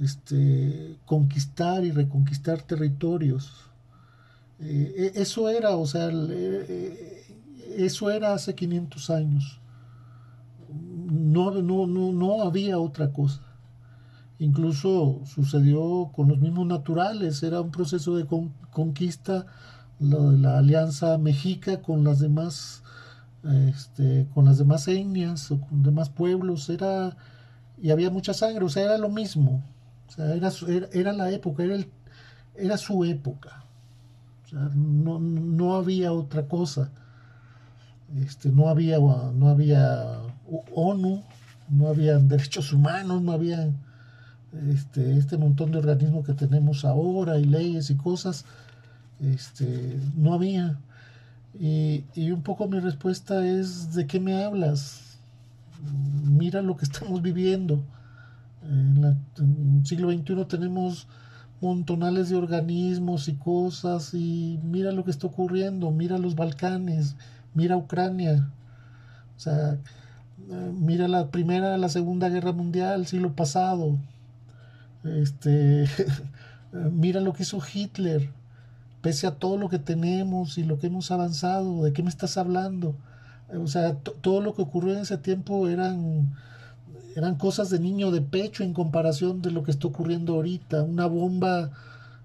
Este, 0.00 0.96
conquistar 1.04 1.84
y 1.84 1.92
reconquistar 1.92 2.62
territorios. 2.62 3.70
Eh, 4.60 5.12
e, 5.14 5.20
eso 5.20 5.48
era, 5.50 5.76
o 5.76 5.86
sea, 5.86 6.08
eh, 6.10 7.36
eso 7.76 8.10
era 8.10 8.32
hace 8.32 8.54
500 8.54 9.10
años. 9.10 9.60
No, 11.10 11.50
no, 11.50 11.86
no, 11.86 12.12
no 12.12 12.42
había 12.42 12.78
otra 12.78 13.12
cosa. 13.12 13.42
Incluso 14.38 15.20
sucedió 15.24 16.10
con 16.14 16.28
los 16.28 16.38
mismos 16.38 16.66
naturales, 16.66 17.42
era 17.42 17.60
un 17.60 17.70
proceso 17.70 18.16
de 18.16 18.26
conquista, 18.70 19.46
de 19.98 20.38
la 20.38 20.58
alianza 20.58 21.18
mexica 21.18 21.82
con 21.82 22.04
las 22.04 22.20
demás 22.20 22.82
este, 23.44 24.26
con 24.34 24.44
las 24.44 24.58
demás 24.58 24.88
etnias 24.88 25.50
o 25.50 25.60
con 25.60 25.82
demás 25.82 26.10
pueblos, 26.10 26.68
era, 26.70 27.16
y 27.80 27.90
había 27.90 28.10
mucha 28.10 28.34
sangre, 28.34 28.64
o 28.64 28.68
sea, 28.68 28.84
era 28.84 28.98
lo 28.98 29.08
mismo, 29.08 29.62
o 30.08 30.12
sea, 30.12 30.34
era, 30.34 30.50
era, 30.92 31.12
la 31.12 31.30
época, 31.30 31.62
era, 31.62 31.76
el, 31.76 31.88
era 32.56 32.76
su 32.76 33.04
época, 33.04 33.64
o 34.44 34.48
sea, 34.48 34.70
no, 34.74 35.20
no 35.20 35.76
había 35.76 36.12
otra 36.12 36.46
cosa, 36.48 36.90
este, 38.16 38.50
no 38.50 38.68
había, 38.68 38.98
no 38.98 39.48
había 39.48 40.18
ONU, 40.74 41.22
no 41.68 41.88
había 41.88 42.18
derechos 42.18 42.72
humanos, 42.72 43.22
no 43.22 43.32
había 43.32 43.70
este, 44.70 45.18
este 45.18 45.36
montón 45.36 45.72
de 45.72 45.78
organismos 45.78 46.24
que 46.24 46.34
tenemos 46.34 46.84
ahora 46.84 47.38
y 47.38 47.44
leyes 47.44 47.90
y 47.90 47.96
cosas, 47.96 48.44
este, 49.20 50.00
no 50.16 50.34
había. 50.34 50.78
Y, 51.58 52.04
un 52.30 52.42
poco 52.42 52.68
mi 52.68 52.78
respuesta 52.78 53.44
es, 53.46 53.92
¿de 53.94 54.06
qué 54.06 54.20
me 54.20 54.44
hablas? 54.44 55.18
Mira 56.24 56.62
lo 56.62 56.76
que 56.76 56.84
estamos 56.84 57.20
viviendo. 57.22 57.82
En, 58.62 59.04
el 59.04 59.86
siglo 59.86 60.10
XXI 60.10 60.44
tenemos 60.46 61.08
montonales 61.60 62.28
de 62.28 62.36
organismos 62.36 63.28
y 63.28 63.34
cosas 63.34 64.14
y 64.14 64.60
mira 64.62 64.92
lo 64.92 65.04
que 65.04 65.10
está 65.10 65.26
ocurriendo, 65.26 65.90
mira 65.90 66.18
los 66.18 66.36
Balcanes, 66.36 67.16
mira 67.54 67.76
Ucrania, 67.76 68.48
o 69.36 69.40
sea, 69.40 69.78
mira 70.48 71.08
la 71.08 71.30
primera, 71.30 71.76
la 71.78 71.88
segunda 71.88 72.28
guerra 72.28 72.52
mundial, 72.52 73.06
siglo 73.06 73.34
pasado, 73.34 73.98
este, 75.04 75.86
mira 76.92 77.20
lo 77.20 77.32
que 77.32 77.42
hizo 77.42 77.60
Hitler, 77.72 78.30
pese 79.00 79.26
a 79.26 79.36
todo 79.36 79.56
lo 79.56 79.68
que 79.68 79.78
tenemos 79.78 80.58
y 80.58 80.64
lo 80.64 80.78
que 80.78 80.88
hemos 80.88 81.10
avanzado, 81.10 81.84
¿de 81.84 81.92
qué 81.92 82.02
me 82.02 82.10
estás 82.10 82.36
hablando? 82.36 82.94
O 83.56 83.66
sea, 83.66 83.94
todo 83.94 84.40
lo 84.40 84.54
que 84.54 84.62
ocurrió 84.62 84.94
en 84.94 85.00
ese 85.00 85.16
tiempo 85.16 85.68
eran, 85.68 86.36
eran 87.16 87.36
cosas 87.36 87.70
de 87.70 87.78
niño 87.78 88.10
de 88.10 88.20
pecho 88.20 88.62
en 88.62 88.74
comparación 88.74 89.40
de 89.40 89.50
lo 89.50 89.62
que 89.62 89.70
está 89.70 89.88
ocurriendo 89.88 90.34
ahorita. 90.34 90.82
Una 90.82 91.06
bomba, 91.06 91.70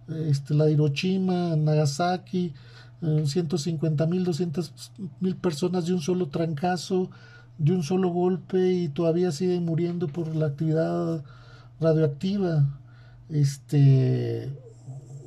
este, 0.10 0.54
la 0.54 0.66
de 0.66 0.74
Hiroshima, 0.74 1.56
Nagasaki, 1.56 2.54
150 3.02 4.04
eh, 4.04 4.08
mil, 4.08 4.24
200 4.26 4.92
mil 5.22 5.36
personas 5.36 5.86
de 5.86 5.94
un 5.94 6.02
solo 6.02 6.28
trancazo, 6.28 7.10
de 7.58 7.74
un 7.74 7.84
solo 7.84 8.10
golpe 8.10 8.72
y 8.74 8.90
todavía 8.90 9.32
siguen 9.32 9.66
muriendo 9.66 10.08
por 10.08 10.36
la 10.36 10.48
actividad 10.48 11.24
radioactiva. 11.80 12.80
Este, 13.30 14.52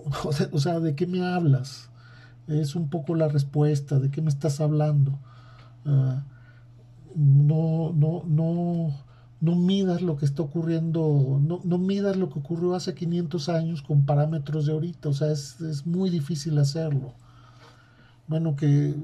o 0.53 0.59
sea, 0.59 0.81
¿de 0.81 0.95
qué 0.95 1.07
me 1.07 1.25
hablas? 1.25 1.91
Es 2.49 2.77
un 2.77 2.89
poco 2.91 3.15
la 3.15 3.29
respuesta, 3.29 3.99
¿de 3.99 4.11
qué 4.11 4.23
me 4.23 4.29
estás 4.29 4.61
hablando? 4.61 5.19
Ah, 5.85 6.25
no, 7.15 7.93
no, 7.93 8.23
no, 8.27 8.95
no 9.41 9.57
midas 9.57 10.03
lo 10.03 10.17
que 10.17 10.27
está 10.27 10.43
ocurriendo, 10.43 11.41
no, 11.43 11.61
no, 11.65 11.79
midas 11.79 12.17
lo 12.17 12.29
que 12.31 12.39
ocurrió 12.39 12.75
hace 12.75 12.95
500 12.95 13.49
años 13.49 13.83
con 13.83 14.05
parámetros 14.07 14.67
de 14.67 14.73
ahorita, 14.73 15.09
o 15.09 15.13
sea, 15.15 15.33
es, 15.33 15.61
es 15.61 15.87
muy 15.87 16.11
difícil 16.11 16.59
hacerlo. 16.59 17.15
Bueno, 18.29 18.57
que, 18.57 18.95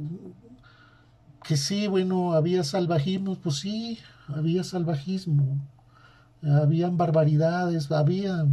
que 1.45 1.57
sí, 1.57 1.87
bueno, 1.89 2.33
había 2.35 2.65
salvajismo, 2.65 3.37
pues 3.37 3.57
sí, 3.57 3.99
había 4.29 4.65
salvajismo, 4.65 5.59
habían 6.43 6.97
barbaridades, 6.97 7.91
había 7.91 8.47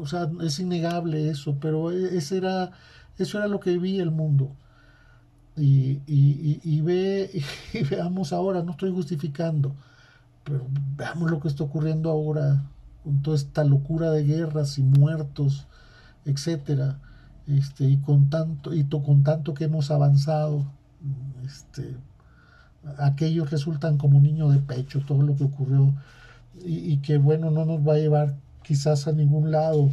o 0.00 0.06
sea, 0.06 0.30
es 0.40 0.58
innegable 0.58 1.30
eso, 1.30 1.56
pero 1.60 1.90
e, 1.90 2.16
ese 2.16 2.38
era, 2.38 2.70
eso 3.18 3.38
era 3.38 3.48
lo 3.48 3.60
que 3.60 3.72
vivía 3.72 4.02
el 4.02 4.10
mundo. 4.10 4.50
Y, 5.56 6.00
y, 6.06 6.80
ve, 6.82 7.30
y 7.72 7.82
veamos 7.82 8.32
ahora, 8.32 8.62
no 8.62 8.72
estoy 8.72 8.92
justificando, 8.92 9.74
pero 10.44 10.66
veamos 10.96 11.30
lo 11.30 11.40
que 11.40 11.48
está 11.48 11.64
ocurriendo 11.64 12.10
ahora 12.10 12.62
con 13.04 13.22
toda 13.22 13.36
esta 13.36 13.64
locura 13.64 14.10
de 14.10 14.24
guerras 14.24 14.78
y 14.78 14.82
muertos, 14.82 15.66
etcétera, 16.24 16.98
este, 17.46 17.84
y 17.84 17.96
con 17.98 18.28
tanto, 18.28 18.74
y 18.74 18.84
con 18.84 19.22
tanto 19.22 19.54
que 19.54 19.64
hemos 19.64 19.90
avanzado, 19.90 20.66
este, 21.44 21.96
aquellos 22.98 23.50
resultan 23.50 23.98
como 23.98 24.20
niño 24.20 24.48
de 24.48 24.58
pecho, 24.58 25.00
todo 25.06 25.22
lo 25.22 25.36
que 25.36 25.44
ocurrió, 25.44 25.94
y, 26.64 26.98
que 26.98 27.18
bueno, 27.18 27.50
no 27.50 27.64
nos 27.64 27.86
va 27.86 27.94
a 27.94 27.98
llevar 27.98 28.34
quizás 28.62 29.06
a 29.08 29.12
ningún 29.12 29.50
lado. 29.50 29.90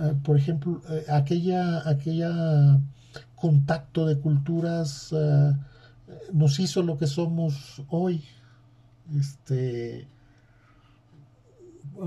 Eh, 0.00 0.14
por 0.22 0.36
ejemplo, 0.36 0.80
eh, 0.88 1.04
aquella, 1.10 1.88
aquella 1.88 2.80
contacto 3.34 4.06
de 4.06 4.18
culturas 4.18 5.12
eh, 5.12 5.52
nos 6.32 6.58
hizo 6.60 6.82
lo 6.82 6.96
que 6.96 7.06
somos 7.06 7.82
hoy. 7.88 8.22
Este, 9.18 10.06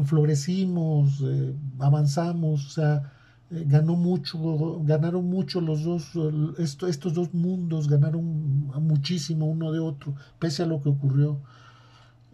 florecimos, 0.05 1.23
avanzamos, 1.79 2.67
o 2.67 2.69
sea, 2.69 3.13
ganó 3.49 3.95
mucho, 3.95 4.81
ganaron 4.83 5.25
mucho 5.25 5.59
los 5.62 5.83
dos, 5.83 6.12
estos 6.59 7.13
dos 7.13 7.33
mundos 7.33 7.88
ganaron 7.88 8.67
muchísimo 8.81 9.47
uno 9.47 9.71
de 9.71 9.79
otro, 9.79 10.15
pese 10.38 10.63
a 10.63 10.65
lo 10.67 10.81
que 10.81 10.89
ocurrió. 10.89 11.39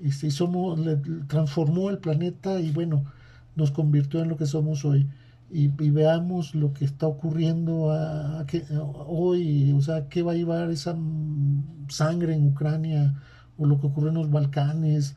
Este, 0.01 0.28
y 0.28 0.32
somos, 0.32 0.80
transformó 1.28 1.89
el 1.89 1.99
planeta 1.99 2.59
y 2.59 2.72
bueno, 2.72 3.05
nos 3.55 3.72
convirtió 3.72 4.22
en 4.22 4.30
lo 4.30 4.38
que 4.38 4.45
somos 4.45 4.84
hoy. 4.84 5.07
Y, 5.51 5.70
veamos 5.70 6.55
lo 6.55 6.74
que 6.74 6.86
está 6.86 7.07
ocurriendo 7.07 7.93
hoy, 9.07 9.72
o 9.74 9.82
sea, 9.82 10.09
qué 10.09 10.22
va 10.24 10.34
a 10.34 10.36
llevar 10.36 10.70
esa 10.72 10.97
sangre 11.88 12.34
en 12.34 12.47
Ucrania 12.47 13.22
o 13.57 13.66
lo 13.66 13.80
que 13.80 13.88
ocurre 13.88 14.09
en 14.09 14.16
los 14.16 14.32
Balcanes, 14.32 15.16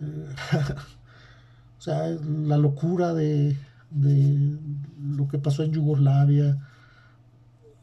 eh, 0.00 0.26
o 1.78 1.80
sea, 1.80 2.08
la 2.08 2.58
locura 2.58 3.14
de, 3.14 3.56
de, 3.90 4.58
lo 5.00 5.28
que 5.28 5.38
pasó 5.38 5.62
en 5.62 5.72
Yugoslavia, 5.72 6.58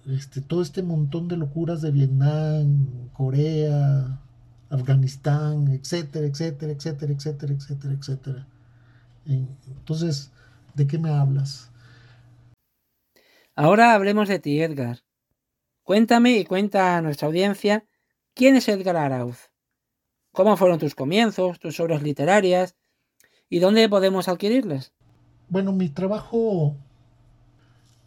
este, 0.05 0.41
todo 0.41 0.61
este 0.61 0.83
montón 0.83 1.27
de 1.27 1.37
locuras 1.37 1.81
de 1.81 1.91
Vietnam, 1.91 3.09
Corea, 3.13 4.19
Afganistán, 4.69 5.67
etcétera, 5.69 6.27
etcétera, 6.27 6.71
etcétera, 6.71 7.13
etcétera, 7.13 7.53
etcétera, 7.53 7.93
etcétera. 7.93 8.47
Entonces, 9.25 10.31
¿de 10.75 10.87
qué 10.87 10.97
me 10.97 11.09
hablas? 11.09 11.69
Ahora 13.55 13.93
hablemos 13.93 14.27
de 14.27 14.39
ti, 14.39 14.61
Edgar. 14.61 15.03
Cuéntame 15.83 16.37
y 16.37 16.45
cuenta 16.45 16.97
a 16.97 17.01
nuestra 17.01 17.27
audiencia 17.27 17.85
quién 18.33 18.55
es 18.55 18.67
Edgar 18.67 18.97
Arauz, 18.97 19.51
cómo 20.31 20.57
fueron 20.57 20.79
tus 20.79 20.95
comienzos, 20.95 21.59
tus 21.59 21.79
obras 21.79 22.03
literarias 22.03 22.75
y 23.49 23.59
dónde 23.59 23.89
podemos 23.89 24.27
adquirirlas. 24.27 24.93
Bueno, 25.49 25.71
mi 25.71 25.87
trabajo, 25.87 26.75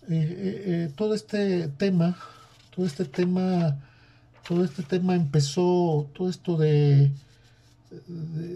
eh, 0.09 0.13
eh, 0.13 0.63
eh, 0.67 0.93
todo 0.95 1.15
este 1.15 1.69
tema, 1.69 2.15
todo 2.75 2.85
este 2.85 3.07
tema, 3.07 3.79
todo 4.47 4.63
este 4.63 4.83
tema 4.83 5.15
empezó, 5.15 6.07
todo 6.15 6.29
esto 6.29 6.59
de 6.59 7.13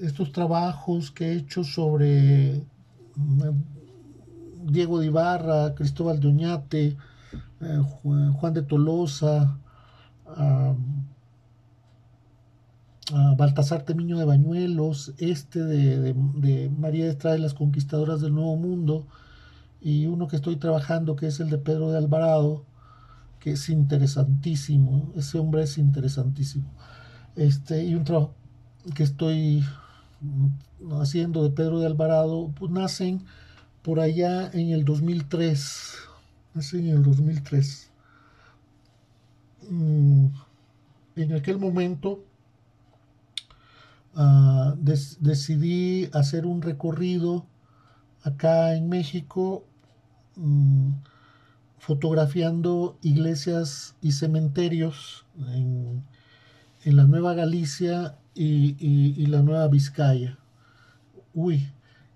estos 0.02 0.32
trabajos 0.32 1.10
que 1.10 1.32
he 1.32 1.36
hecho 1.36 1.64
sobre 1.64 2.62
mm, 3.16 3.50
Diego 4.66 5.00
de 5.00 5.06
Ibarra, 5.06 5.74
Cristóbal 5.74 6.20
de 6.20 6.28
Oñate, 6.28 6.96
eh, 7.62 7.82
Juan 8.02 8.52
de 8.52 8.62
Tolosa, 8.62 9.56
Baltasar 13.36 13.82
Temiño 13.82 14.18
de 14.18 14.24
Bañuelos, 14.24 15.14
este 15.18 15.62
de, 15.62 16.14
María 16.76 17.04
de 17.04 17.10
Estrada 17.10 17.36
de 17.36 17.42
las 17.42 17.54
Conquistadoras 17.54 18.20
del 18.20 18.34
Nuevo 18.34 18.56
Mundo, 18.56 19.06
y 19.80 20.06
uno 20.06 20.26
que 20.26 20.36
estoy 20.36 20.56
trabajando 20.56 21.14
que 21.14 21.28
es 21.28 21.38
el 21.38 21.50
de 21.50 21.58
Pedro 21.58 21.90
de 21.90 21.98
Alvarado, 21.98 22.64
que 23.38 23.52
es 23.52 23.68
interesantísimo, 23.68 25.12
ese 25.14 25.38
hombre 25.38 25.62
es 25.62 25.78
interesantísimo. 25.78 26.72
Este, 27.36 27.84
y 27.84 27.94
un 27.94 28.04
trabajo 28.04 28.34
que 28.94 29.04
estoy 29.04 29.64
haciendo 31.00 31.44
de 31.44 31.50
Pedro 31.50 31.78
de 31.78 31.86
Alvarado, 31.86 32.50
pues 32.58 32.72
nacen 32.72 33.24
por 33.82 34.00
allá 34.00 34.50
en 34.52 34.70
el 34.70 34.84
2003, 34.84 35.94
nacen 36.54 36.88
en 36.88 36.96
el 36.96 37.02
2003. 37.04 37.90
Mm, 39.70 40.26
en 41.16 41.32
aquel 41.32 41.58
momento 41.58 42.24
ah, 44.16 44.74
decidí 44.78 46.08
hacer 46.12 46.46
un 46.46 46.62
recorrido 46.62 47.46
acá 48.22 48.74
en 48.74 48.88
México 48.88 49.64
mm, 50.36 50.92
fotografiando 51.78 52.98
iglesias 53.02 53.94
y 54.00 54.12
cementerios 54.12 55.26
en, 55.48 56.02
la 56.84 57.04
Nueva 57.04 57.34
Galicia 57.34 58.16
y, 58.34 59.26
la 59.26 59.42
Nueva 59.42 59.68
Vizcaya. 59.68 60.38
Uy, 61.32 61.68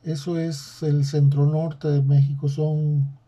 eso 0.02 0.38
es 0.38 0.82
el 0.82 1.04
centro 1.04 1.46
norte 1.46 1.88
de 1.88 2.02
México, 2.02 2.48
son 2.48 3.18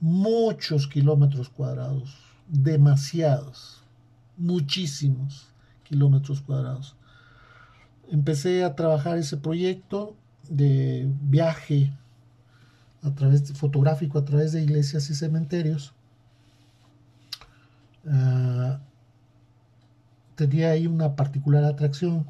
muchos 0.00 0.86
kilómetros 0.86 1.48
cuadrados, 1.48 2.16
demasiados, 2.48 3.82
muchísimos 4.36 5.48
kilómetros 5.84 6.40
cuadrados. 6.40 6.96
Empecé 8.10 8.64
a 8.64 8.74
trabajar 8.74 9.18
ese 9.18 9.36
proyecto 9.36 10.16
de 10.48 11.10
viaje 11.22 11.92
a 13.02 13.14
través 13.14 13.52
fotográfico 13.52 14.18
a 14.18 14.24
través 14.24 14.52
de 14.52 14.62
iglesias 14.62 15.10
y 15.10 15.14
cementerios. 15.14 15.94
Ah, 18.06 18.80
tenía 20.34 20.70
ahí 20.70 20.86
una 20.86 21.16
particular 21.16 21.64
atracción. 21.64 22.26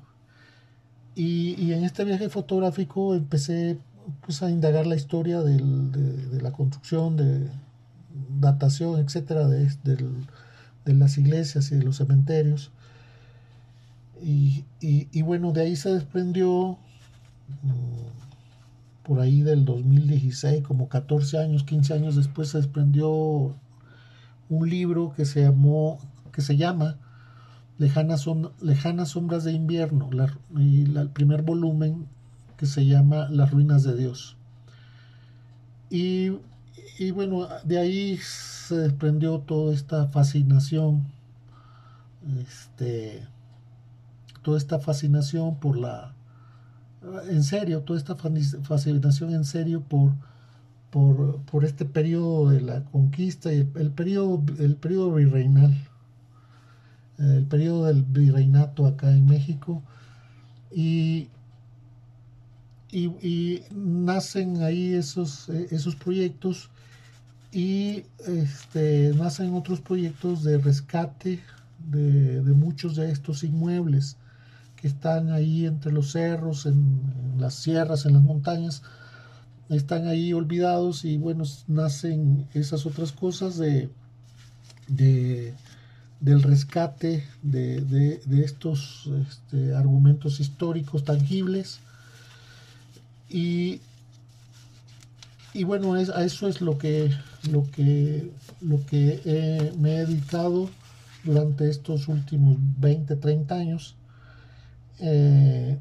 Y, 1.14 1.72
en 1.72 1.84
este 1.84 2.04
viaje 2.04 2.28
fotográfico 2.28 3.14
empecé 3.14 3.78
pues, 4.24 4.42
a 4.42 4.50
indagar 4.50 4.86
la 4.86 4.94
historia 4.94 5.42
de, 5.42 6.40
la 6.40 6.52
construcción, 6.52 7.16
de 7.16 7.50
datación, 8.38 9.00
etcétera, 9.00 9.48
de, 9.48 9.68
las 10.84 11.18
iglesias 11.18 11.72
y 11.72 11.76
de 11.76 11.82
los 11.82 11.96
cementerios. 11.96 12.70
Y, 14.22 14.64
y, 14.80 15.22
bueno, 15.22 15.52
de 15.52 15.62
ahí 15.62 15.76
se 15.76 15.90
desprendió 15.90 16.78
mm, 17.62 19.04
por 19.04 19.20
ahí 19.20 19.42
del 19.42 19.64
2016, 19.64 20.62
como 20.62 20.88
14 20.88 21.38
años, 21.38 21.64
15 21.64 21.94
años 21.94 22.16
después, 22.16 22.48
se 22.50 22.58
desprendió 22.58 23.54
un 24.48 24.68
libro 24.68 25.12
que 25.16 25.24
se 25.24 25.42
llamó, 25.42 25.98
que 26.32 26.42
se 26.42 26.56
llama 26.56 26.96
Lejanas, 27.78 28.22
Sombras 28.22 29.44
de 29.44 29.52
Invierno, 29.52 30.10
y 30.56 30.84
el 30.96 31.10
primer 31.10 31.42
volumen 31.42 32.06
que 32.56 32.66
se 32.66 32.86
llama 32.86 33.28
Las 33.30 33.52
Ruinas 33.52 33.84
de 33.84 33.96
Dios. 33.96 34.36
Y, 35.90 36.32
y 36.98 37.12
bueno, 37.12 37.46
de 37.64 37.78
ahí 37.78 38.18
se 38.18 38.76
desprendió 38.76 39.38
toda 39.38 39.72
esta 39.72 40.08
fascinación, 40.08 41.06
este, 42.40 43.26
toda 44.48 44.56
esta 44.56 44.78
fascinación 44.78 45.56
por 45.56 45.76
la 45.76 46.14
en 47.28 47.44
serio, 47.44 47.82
toda 47.82 47.98
esta 47.98 48.16
fascinación 48.16 49.34
en 49.34 49.44
serio 49.44 49.82
por, 49.82 50.14
por, 50.90 51.66
este 51.66 51.84
periodo 51.84 52.48
de 52.48 52.62
la 52.62 52.82
conquista 52.84 53.52
y 53.52 53.68
el, 53.74 53.90
periodo, 53.90 54.42
el 54.58 54.76
periodo 54.76 55.12
virreinal, 55.16 55.76
el 57.18 57.44
periodo 57.44 57.84
del 57.88 58.04
virreinato 58.04 58.86
acá 58.86 59.10
en 59.10 59.26
México. 59.26 59.82
Y, 60.72 61.28
y, 62.90 63.64
nacen 63.70 64.62
ahí 64.62 64.94
esos, 64.94 65.50
esos 65.50 65.94
proyectos 65.94 66.70
y 67.52 68.04
este, 68.26 69.12
nacen 69.14 69.52
otros 69.52 69.82
proyectos 69.82 70.42
de 70.42 70.56
rescate 70.56 71.40
de, 71.90 72.40
de 72.40 72.52
muchos 72.54 72.96
de 72.96 73.10
estos 73.10 73.44
inmuebles 73.44 74.16
que 74.80 74.88
están 74.88 75.32
ahí 75.32 75.66
entre 75.66 75.92
los 75.92 76.12
cerros, 76.12 76.66
en, 76.66 77.00
las 77.38 77.54
sierras, 77.54 78.06
en 78.06 78.14
las 78.14 78.22
montañas, 78.22 78.82
están 79.68 80.06
ahí 80.06 80.32
olvidados 80.32 81.04
y 81.04 81.18
bueno, 81.18 81.44
nacen 81.66 82.46
esas 82.54 82.86
otras 82.86 83.12
cosas 83.12 83.58
de, 83.58 83.90
del 84.86 86.42
rescate 86.42 87.24
de, 87.42 88.20
estos 88.44 89.10
este, 89.28 89.74
argumentos 89.74 90.40
históricos 90.40 91.04
tangibles. 91.04 91.80
Y, 93.28 93.80
y 95.52 95.64
bueno, 95.64 95.96
es, 95.96 96.08
a 96.08 96.24
eso 96.24 96.48
es 96.48 96.60
lo 96.60 96.78
que, 96.78 97.10
lo 97.50 97.68
que, 97.70 98.30
lo 98.60 98.84
que 98.86 99.72
me 99.78 99.96
he 99.96 100.06
dedicado 100.06 100.70
durante 101.24 101.68
estos 101.68 102.08
últimos 102.08 102.56
20, 102.78 103.16
30 103.16 103.54
años 103.54 103.97
eh, 105.00 105.78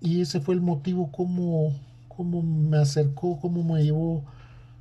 y 0.00 0.20
ese 0.20 0.40
fue 0.40 0.54
el 0.54 0.60
motivo 0.60 1.10
como, 1.10 1.74
como 2.08 2.42
me 2.42 2.78
acercó, 2.78 3.38
cómo 3.40 3.62
me 3.62 3.82
llevó 3.82 4.24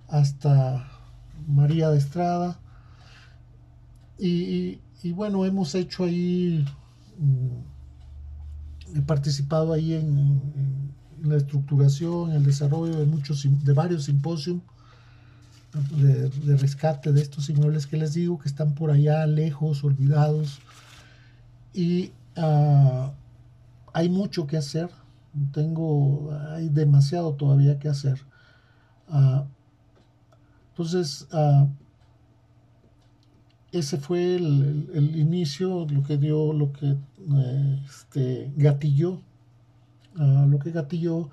hasta 0.07 0.87
María 1.47 1.89
de 1.89 1.97
Estrada. 1.97 2.59
Y, 4.19 4.79
bueno, 5.13 5.45
hemos 5.45 5.75
hecho 5.75 6.03
ahí, 6.03 6.65
mm, 7.17 8.97
he 8.97 9.01
participado 9.01 9.73
ahí 9.73 9.93
en, 9.93 10.41
la 11.23 11.37
estructuración, 11.37 12.31
el 12.31 12.43
desarrollo 12.43 12.97
de 12.97 13.05
muchos, 13.05 13.45
de 13.63 13.73
varios 13.73 14.05
simposios 14.05 14.61
de, 15.91 16.57
rescate 16.57 17.11
de 17.11 17.21
estos 17.21 17.49
inmuebles 17.49 17.87
que 17.87 17.97
les 17.97 18.13
digo, 18.13 18.39
que 18.39 18.47
están 18.47 18.73
por 18.73 18.91
allá 18.91 19.25
lejos, 19.25 19.83
olvidados. 19.83 20.59
Y 21.73 22.11
uh, 22.37 23.09
hay 23.97 24.09
mucho 24.09 24.45
que 24.45 24.57
hacer, 24.57 24.91
tengo, 25.51 26.29
hay 26.51 26.69
demasiado 26.69 27.33
todavía 27.33 27.79
que 27.79 27.89
hacer. 27.89 28.19
Ah, 29.09 29.47
entonces, 30.69 31.27
ah, 31.31 31.65
ese 33.71 33.97
fue 33.97 34.35
el, 34.35 35.15
inicio, 35.17 35.87
lo 35.89 36.03
que 36.03 36.17
dio, 36.17 36.53
lo 36.53 36.71
que 36.73 36.89
eh, 36.91 37.83
este, 37.89 38.53
gatilló, 38.55 39.19
ah, 40.15 40.45
lo 40.47 40.59
que 40.59 40.69
gatilló 40.69 41.31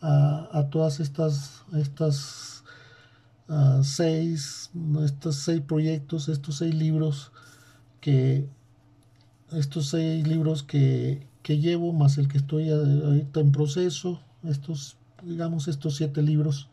a 0.00 0.68
todas 0.70 1.00
estas, 1.00 1.64
estas 1.74 2.64
seis, 3.82 4.70
estos 5.04 5.36
seis 5.36 5.60
proyectos, 5.60 6.30
estos 6.30 6.56
seis 6.56 6.74
libros 6.74 7.30
que, 8.00 8.48
estos 9.52 9.88
seis 9.88 10.26
libros 10.26 10.62
que, 10.62 11.26
que 11.46 11.58
llevo, 11.58 11.92
más 11.92 12.18
el 12.18 12.26
que 12.26 12.38
estoy 12.38 12.70
ahorita 12.70 13.38
en 13.38 13.52
proceso, 13.52 14.20
estos, 14.42 14.96
digamos, 15.22 15.68
estos 15.68 15.94
siete 15.94 16.20
libros, 16.20 16.68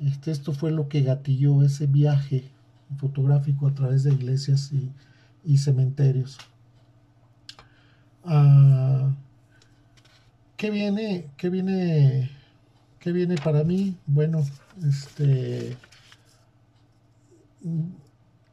este, 0.00 0.32
esto 0.32 0.52
fue 0.52 0.72
lo 0.72 0.88
que 0.88 1.02
gatilló 1.02 1.62
ese 1.62 1.86
viaje 1.86 2.50
fotográfico 2.96 3.68
a 3.68 3.74
través 3.74 4.02
de 4.02 4.12
iglesias 4.12 4.72
y, 5.44 5.56
cementerios. 5.56 6.36
Ah, 8.24 9.14
¿Qué 10.56 10.72
viene? 10.72 11.30
¿Qué 11.36 11.48
viene? 11.48 12.28
¿Qué 12.98 13.12
viene 13.12 13.36
para 13.36 13.62
mí? 13.62 13.96
Bueno, 14.08 14.44
este 14.84 15.76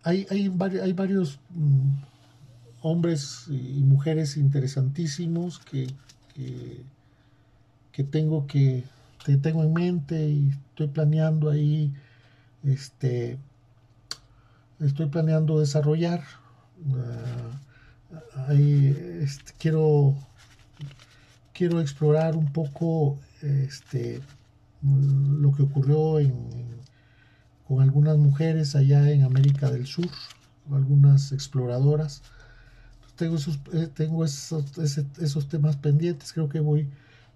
hay, 0.03 0.27
hay, 0.29 0.53
hay 0.83 0.93
varios 0.93 1.39
mm, 1.49 2.08
hombres 2.81 3.45
y 3.49 3.83
mujeres 3.83 4.37
interesantísimos 4.37 5.59
que, 5.59 5.87
que, 7.91 8.03
tengo 8.03 8.47
que, 8.47 8.83
tengo 9.41 9.63
en 9.63 9.73
mente 9.73 10.29
y 10.29 10.49
estoy 10.69 10.87
planeando 10.87 11.49
ahí 11.49 11.93
este 12.63 13.37
estoy 14.79 15.07
planeando 15.07 15.59
desarrollar 15.59 16.23
ah, 16.95 18.47
ahí, 18.47 18.95
este, 19.21 19.53
quiero 19.59 20.15
quiero 21.53 21.81
explorar 21.81 22.35
un 22.35 22.51
poco 22.53 23.19
este 23.41 24.21
lo 24.81 25.51
que 25.51 25.63
ocurrió 25.63 26.17
con 27.67 27.81
algunas 27.81 28.17
mujeres 28.17 28.75
allá 28.75 29.11
en 29.11 29.23
América 29.23 29.69
del 29.69 29.85
Sur 29.85 30.09
algunas 30.71 31.31
exploradoras 31.31 32.21
tengo, 33.19 33.35
esos, 33.35 33.59
eh, 33.73 33.89
tengo 33.93 34.23
esos, 34.23 34.77
esos, 34.77 35.49
temas 35.49 35.75
pendientes, 35.75 36.31
creo 36.31 36.47
que 36.47 36.61
voy, 36.61 36.87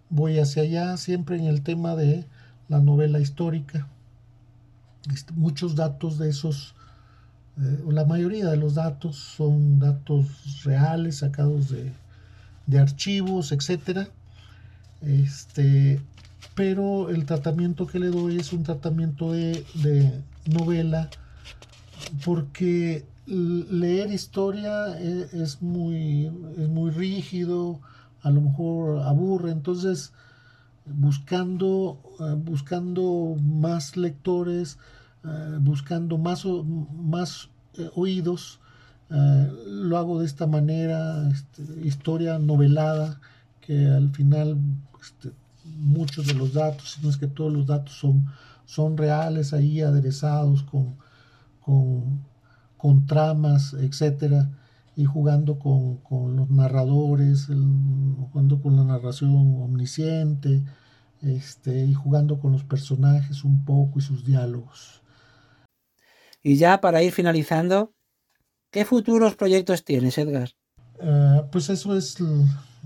voy 0.10 0.40
hacia 0.40 0.64
allá, 0.64 0.96
siempre 0.96 1.36
en 1.36 1.44
el 1.44 1.62
tema 1.62 1.96
de 1.98 2.26
la 2.70 2.80
novela 2.80 3.20
histórica. 3.20 3.90
Este, 5.14 5.34
muchos 5.34 5.76
datos 5.76 6.18
de 6.18 6.30
esos, 6.30 6.74
eh, 7.58 7.84
la 7.90 8.06
mayoría 8.06 8.48
de 8.48 8.56
los 8.56 8.76
datos 8.76 9.18
son 9.18 9.80
datos 9.80 10.64
reales, 10.64 11.18
sacados 11.18 11.70
de, 11.70 11.92
de 12.66 12.80
archivos, 12.80 13.52
etcétera. 13.52 14.08
Este, 15.02 16.00
pero 16.56 17.10
el 17.10 17.26
tratamiento 17.26 17.88
que 17.88 18.00
le 18.00 18.08
doy 18.08 18.38
es 18.38 18.54
un 18.54 18.64
tratamiento 18.64 19.34
de, 19.34 19.66
de 19.74 20.24
novela 20.46 21.10
porque 22.24 23.06
leer 23.26 24.12
historia 24.12 25.00
e, 25.00 25.30
es, 25.34 25.62
muy, 25.62 26.26
es 26.58 26.70
muy 26.70 26.92
rígido, 26.92 27.80
a 28.22 28.30
lo 28.30 28.42
mejor 28.42 29.00
aburre, 29.04 29.52
entonces 29.52 30.14
buscando, 30.86 32.02
eh, 32.20 32.36
buscando 32.38 33.36
más 33.42 33.96
lectores, 33.98 34.78
eh, 35.24 35.58
buscando 35.62 36.18
más, 36.18 36.46
más 36.46 37.50
eh, 37.78 37.90
oídos, 37.96 38.60
lo 39.10 39.98
hago 39.98 40.22
de 40.22 40.26
esta 40.26 40.48
manera, 40.48 41.30
este, 41.30 41.62
historia 41.88 42.40
novelada, 42.40 43.22
que 43.62 43.86
al 43.86 44.10
final 44.10 44.58
este, 45.00 45.32
muchos 45.66 46.26
de 46.26 46.34
los 46.34 46.54
datos, 46.54 46.94
si 46.94 47.02
no 47.02 47.10
es 47.10 47.18
que 47.18 47.28
todos 47.28 47.54
los 47.54 47.68
datos 47.68 47.94
son, 47.94 48.26
son 48.66 48.98
reales 48.98 49.54
ahí 49.54 49.82
aderezados 49.82 50.64
con, 50.64 50.96
con, 51.62 52.24
tramas, 53.06 53.74
etcétera, 53.74 54.50
y 54.96 55.06
jugando 55.06 55.58
con, 55.58 56.36
los 56.36 56.50
narradores, 56.50 57.48
jugando 57.48 58.62
con 58.62 58.76
la 58.76 58.84
narración 58.84 59.32
omnisciente, 59.62 60.64
este, 61.22 61.86
y 61.86 61.94
jugando 61.94 62.40
con 62.40 62.52
los 62.52 62.64
personajes 62.64 63.44
un 63.44 63.64
poco 63.64 64.00
y 64.00 64.02
sus 64.02 64.26
diálogos. 64.26 65.02
Y 66.44 66.58
ya 66.58 66.82
para 66.82 67.02
ir 67.02 67.14
finalizando, 67.14 67.94
¿qué 68.70 68.84
futuros 68.84 69.36
proyectos 69.36 69.86
tienes, 69.86 70.18
Edgar? 70.18 70.50
Ah, 71.02 71.46
pues 71.52 71.70
eso 71.70 71.96
es 71.98 72.18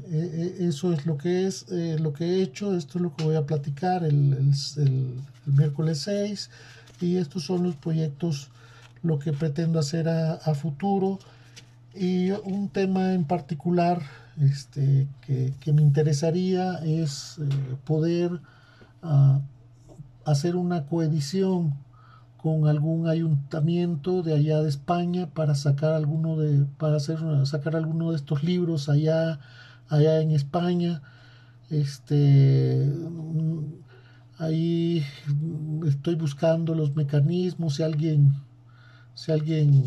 eh, 0.05 0.55
eh, 0.59 0.67
eso 0.67 0.93
es 0.93 1.05
lo 1.05 1.17
que 1.17 1.47
es 1.47 1.65
eh, 1.71 1.97
lo 1.99 2.13
que 2.13 2.25
he 2.25 2.41
hecho, 2.41 2.75
esto 2.75 2.99
es 2.99 3.01
lo 3.01 3.15
que 3.15 3.23
voy 3.23 3.35
a 3.35 3.45
platicar 3.45 4.03
el, 4.03 4.53
miércoles 5.45 6.01
6 6.01 6.49
y 7.01 7.17
estos 7.17 7.43
son 7.43 7.63
los 7.63 7.75
proyectos, 7.75 8.49
lo 9.07 9.19
que 9.19 9.33
pretendo 9.33 9.79
hacer 9.79 10.07
a, 10.09 10.37
futuro 10.55 11.19
y 11.95 12.31
un 12.31 12.69
tema 12.69 13.13
en 13.13 13.23
particular 13.25 14.01
este, 14.39 15.07
que, 15.21 15.73
me 15.73 15.81
interesaría 15.81 16.75
es 16.83 17.39
poder 17.85 18.39
ah, 19.01 19.39
hacer 20.25 20.55
una 20.55 20.85
coedición 20.85 21.73
con 22.37 22.67
algún 22.67 23.07
ayuntamiento 23.07 24.21
de 24.21 24.35
allá 24.35 24.61
de 24.61 24.69
España 24.69 25.27
para 25.27 25.55
sacar 25.55 25.93
alguno 25.93 26.37
de 26.37 26.65
para 26.77 26.97
hacer 26.97 27.17
sacar 27.45 27.75
alguno 27.75 28.11
de 28.11 28.17
estos 28.17 28.43
libros 28.43 28.89
allá 28.89 29.39
allá 29.89 30.21
en 30.21 30.31
España. 30.31 31.01
Este, 31.69 32.89
ahí 34.37 35.03
estoy 35.85 36.15
buscando 36.15 36.75
los 36.75 36.95
mecanismos, 36.95 37.75
si 37.75 37.83
alguien, 37.83 38.33
si 39.17 39.31
alguien 39.31 39.83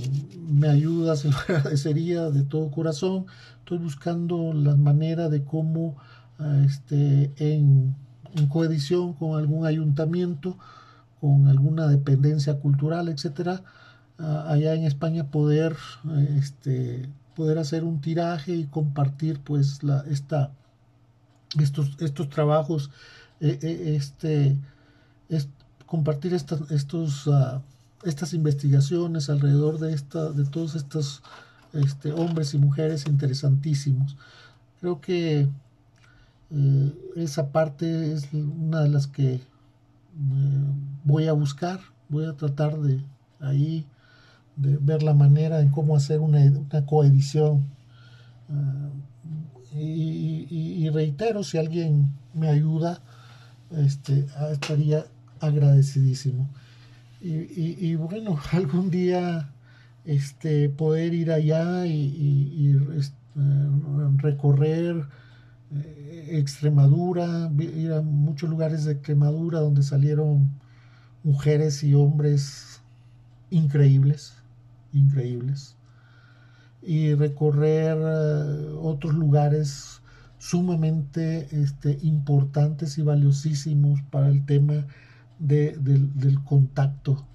me 0.51 0.69
ayuda, 0.69 1.15
se 1.17 1.31
lo 1.31 1.37
agradecería 1.39 2.31
de 2.31 2.43
todo 2.43 2.73
corazón. 2.73 3.27
Estoy 3.61 3.79
buscando 3.79 4.53
la 4.53 4.75
manera 4.75 5.29
de 5.29 5.45
cómo 5.45 5.97
este, 6.67 7.31
en, 7.37 7.95
en 8.35 8.47
coedición 8.49 9.13
con 9.13 9.39
algún 9.39 9.67
ayuntamiento, 9.67 10.59
con 11.21 11.47
alguna 11.47 11.87
dependencia 11.87 12.59
cultural, 12.59 13.09
etcétera, 13.09 13.63
allá 14.19 14.75
en 14.75 14.85
España 14.85 15.31
poder 15.31 15.77
este, 16.37 17.09
poder 17.37 17.59
hacer 17.59 17.85
un 17.85 18.01
tiraje 18.01 18.55
y 18.57 18.65
compartir 18.65 19.39
pues 19.39 19.85
la, 19.85 20.05
esta, 20.11 20.51
estos, 21.61 21.97
estos 22.01 22.29
trabajos, 22.29 22.91
eh, 23.39 23.59
eh, 23.63 23.97
este, 23.97 24.57
compartir 25.87 26.35
estos, 26.35 27.29
ah, 27.29 27.63
estas 28.05 28.33
investigaciones 28.35 29.29
alrededor 29.29 29.79
de, 29.79 29.93
esta, 29.93 30.31
de 30.31 30.45
todos 30.45 30.75
estos 30.75 31.23
este, 31.73 32.13
hombres 32.13 32.55
y 32.55 32.59
mujeres 32.59 33.07
interesantísimos. 33.07 34.17
Creo 34.81 35.01
que 35.01 35.49
eh, 36.51 36.95
esa 37.17 37.53
parte 37.53 38.13
es 38.13 38.33
una 38.33 38.81
de 38.81 38.89
las 38.89 39.07
que 39.07 39.41
voy 41.05 41.29
a 41.29 41.33
buscar, 41.33 41.81
voy 42.09 42.27
a 42.27 42.33
tratar 42.33 42.79
de 42.81 43.03
ahí 43.41 43.87
de 44.57 44.77
ver 44.77 45.03
la 45.03 45.15
manera 45.15 45.61
en 45.61 45.71
cómo 45.71 45.97
hacer 45.97 46.21
una, 46.21 46.41
coedición. 46.87 47.65
Ah, 48.51 48.91
y, 49.73 50.89
reitero, 50.91 51.45
si 51.45 51.59
alguien 51.59 52.11
me 52.35 52.49
ayuda, 52.49 53.01
este, 53.77 54.27
ah, 54.37 54.49
estaría 54.51 55.05
agradecidísimo. 55.39 56.49
Y, 57.21 57.95
bueno, 57.97 58.39
algún 58.53 58.91
día 58.91 59.53
este, 60.05 60.69
poder 60.69 61.15
ir 61.15 61.31
allá 61.33 61.87
y, 61.87 62.79
este, 62.97 63.17
recorrer 64.17 65.07
eh, 65.75 66.29
Extremadura, 66.33 67.51
ir 67.59 67.93
a 67.93 68.03
muchos 68.03 68.49
lugares 68.49 68.85
de 68.85 68.93
Extremadura 68.93 69.61
donde 69.61 69.83
salieron 69.83 70.51
mujeres 71.23 71.85
y 71.85 71.95
hombres 71.95 72.81
increíbles 73.51 74.41
increíbles. 74.93 75.77
Y 76.83 77.15
recorrer 77.15 77.99
eh, 78.01 78.75
otros 78.81 79.15
lugares 79.15 80.01
sumamente 80.39 81.49
este, 81.51 81.99
importantes 82.03 82.97
y 82.99 83.03
valiosísimos 83.03 84.01
para 84.11 84.29
el 84.29 84.45
tema 84.47 84.87
del 85.41 86.39
contacto, 86.45 87.27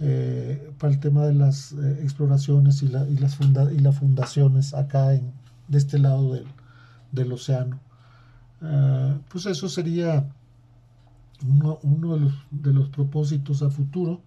eh, 0.00 0.72
para 0.78 0.92
el 0.92 1.00
tema 1.00 1.26
de 1.26 1.34
las 1.34 1.72
eh, 1.72 2.00
exploraciones 2.02 2.82
y, 2.82 2.88
las 2.88 3.08
y 3.08 3.78
las 3.80 3.98
fundaciones 3.98 4.74
acá 4.74 5.14
en, 5.14 5.32
de 5.66 5.78
este 5.78 5.98
lado 5.98 6.38
del, 7.10 7.32
océano. 7.32 7.80
pues 9.28 9.46
eso 9.46 9.68
sería 9.68 10.28
uno, 11.44 11.80
uno 11.82 12.14
de, 12.14 12.20
los, 12.20 12.34
de 12.50 12.72
los 12.72 12.88
propósitos 12.90 13.62
a 13.62 13.70
futuro 13.70 14.20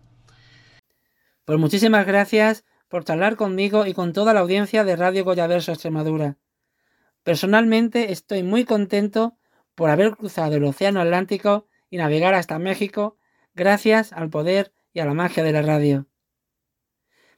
pues 1.52 1.60
muchísimas 1.60 2.06
gracias 2.06 2.64
por 2.88 3.04
charlar 3.04 3.36
conmigo 3.36 3.86
y 3.86 3.94
con 3.94 4.14
toda 4.14 4.34
la 4.34 4.42
audiencia 4.42 4.84
de 4.84 4.96
Radio 4.96 5.26
Goyaverso 5.26 5.72
Extremadura. 5.74 6.38
Personalmente 7.24 8.12
estoy 8.12 8.44
muy 8.44 8.64
contento 8.64 9.38
por 9.76 9.90
haber 9.90 10.12
cruzado 10.12 10.56
el 10.56 10.64
Océano 10.64 11.02
Atlántico 11.02 11.68
y 11.92 11.98
navegar 11.98 12.34
hasta 12.34 12.58
México 12.58 13.20
gracias 13.54 14.14
al 14.14 14.32
poder 14.32 14.74
y 14.94 15.02
a 15.02 15.06
la 15.06 15.14
magia 15.14 15.44
de 15.44 15.52
la 15.52 15.62
radio. 15.62 16.08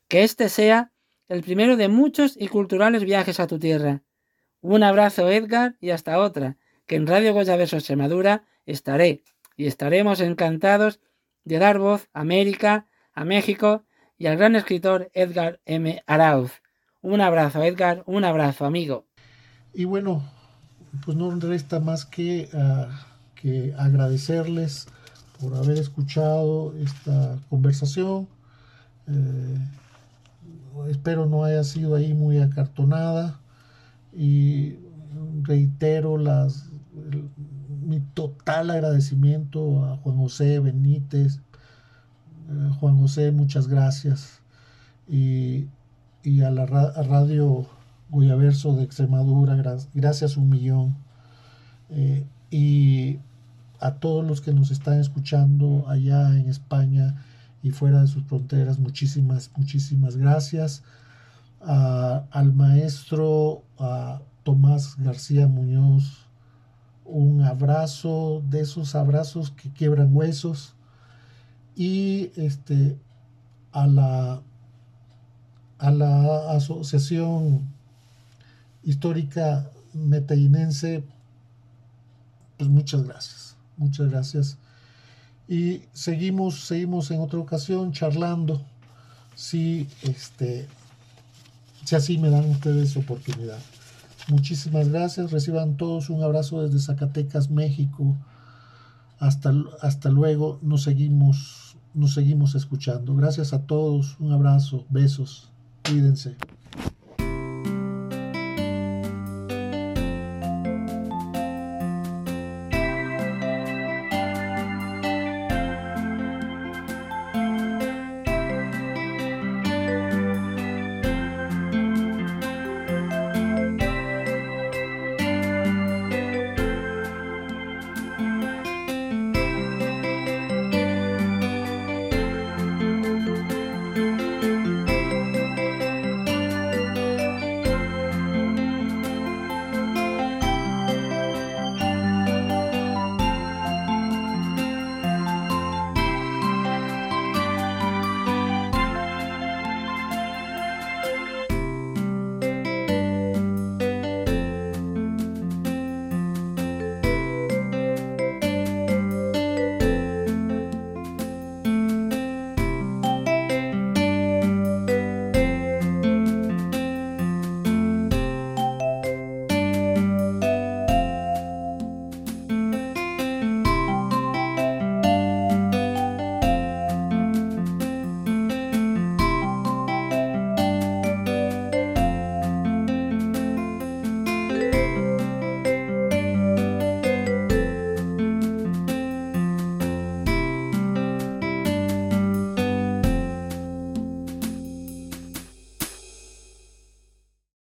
Que 0.08 0.24
este 0.24 0.48
sea 0.48 0.94
el 1.28 1.44
primero 1.44 1.76
de 1.76 1.90
muchos 1.90 2.38
y 2.40 2.48
culturales 2.48 3.04
viajes 3.04 3.42
a 3.42 3.48
tu 3.48 3.60
tierra. 3.60 4.04
Un 4.62 4.84
abrazo 4.84 5.30
Edgar 5.30 5.76
y 5.82 5.90
hasta 5.90 6.20
otra, 6.20 6.58
que 6.86 6.96
en 6.96 7.08
Radio 7.08 7.34
Goyaverso 7.34 7.76
Extremadura 7.76 8.46
estaré 8.66 9.24
y 9.58 9.66
estaremos 9.66 10.22
encantados 10.22 11.02
de 11.44 11.60
dar 11.60 11.80
voz 11.80 12.08
a 12.14 12.22
América, 12.22 12.88
a 13.14 13.26
México 13.26 13.84
y 14.18 14.28
al 14.28 14.38
gran 14.38 14.56
escritor 14.56 15.10
Edgar 15.14 15.60
M. 15.66 16.02
Arauz. 16.08 16.62
Un 17.02 17.20
abrazo, 17.20 17.62
Edgar, 17.64 18.04
un 18.06 18.24
abrazo, 18.24 18.66
amigo. 18.66 19.06
Y 19.74 19.86
bueno, 19.86 20.24
pues 21.04 21.18
no 21.18 21.32
resta 21.40 21.80
más 21.80 22.06
que, 22.06 22.48
ah, 22.54 23.13
agradecerles 23.78 24.88
por 25.40 25.56
haber 25.56 25.78
escuchado 25.78 26.74
esta 26.78 27.38
conversación. 27.50 28.28
Eh, 29.08 29.58
espero 30.90 31.26
no 31.26 31.44
haya 31.44 31.64
sido 31.64 31.96
ahí 31.96 32.14
muy 32.14 32.40
acartonada 32.40 33.40
y 34.16 34.78
reitero 35.42 36.18
las, 36.18 36.70
mi 37.86 38.00
total 38.14 38.70
agradecimiento 38.70 39.86
a 39.86 39.98
Juan 39.98 40.18
José 40.18 40.60
Benítez, 40.60 41.40
eh, 42.50 42.70
Juan 42.80 42.98
José, 42.98 43.32
muchas 43.32 43.68
gracias. 43.68 44.40
Y, 45.08 45.68
a 46.42 46.50
la 46.50 46.66
radio 46.66 47.66
Guyaverso 48.10 48.78
de 48.78 48.84
Extremadura, 48.84 49.58
gracias 49.94 50.38
un 50.38 50.50
millón. 50.50 50.96
Eh, 51.90 52.26
y 52.50 53.20
a 53.84 53.96
todos 53.96 54.26
los 54.26 54.40
que 54.40 54.54
nos 54.54 54.72
están 54.72 55.02
escuchando 55.02 55.84
allá 55.90 56.40
en 56.40 56.48
España 56.48 57.22
y 57.62 57.72
fuera 57.72 58.00
de 58.00 58.08
sus 58.08 58.24
fronteras, 58.24 58.80
muchísimas, 58.80 59.52
muchísimas 59.58 60.16
gracias. 60.16 60.84
al 61.60 62.54
maestro 62.54 63.64
a 63.78 64.22
Tomás 64.44 64.96
García 64.98 65.48
Muñoz, 65.48 66.26
un 67.04 67.42
abrazo 67.42 68.42
de 68.50 68.62
esos 68.62 68.96
abrazos 68.96 69.52
que 69.52 69.70
quiebran 69.72 70.16
huesos 70.16 70.76
y 71.76 72.32
este 72.36 72.98
a 73.74 73.88
la 73.88 74.42
a 75.80 75.92
la 75.92 76.52
asociación 76.52 77.68
histórica 78.84 79.70
meteinense 79.94 81.04
pues 82.58 82.70
muchas 82.70 83.04
gracias 83.04 83.53
muchas 83.84 84.10
gracias. 84.10 84.58
Y 85.48 85.82
seguimos 85.92 86.62
seguimos 86.62 87.12
en 87.12 87.20
otra 87.22 87.40
ocasión 87.40 87.92
charlando. 87.92 88.62
Si 89.36 89.88
este 90.02 90.68
si 91.84 91.96
así 91.96 92.18
me 92.18 92.30
dan 92.30 92.50
ustedes 92.50 92.96
oportunidad. 92.96 93.60
Muchísimas 94.30 94.88
gracias. 94.90 95.32
Reciban 95.32 95.76
todos 95.76 96.10
un 96.10 96.24
abrazo 96.24 96.64
desde 96.64 96.80
Zacatecas 96.80 97.50
México. 97.50 98.16
Hasta, 99.20 99.54
hasta 99.82 100.10
luego. 100.10 100.60
Nos 100.62 100.84
seguimos 100.84 101.76
nos 101.94 102.14
seguimos 102.14 102.56
escuchando. 102.56 103.16
Gracias 103.16 103.54
a 103.54 103.64
todos. 103.64 104.18
Un 104.20 104.32
abrazo. 104.32 104.86
Besos. 104.90 105.50
Cuídense 105.84 106.38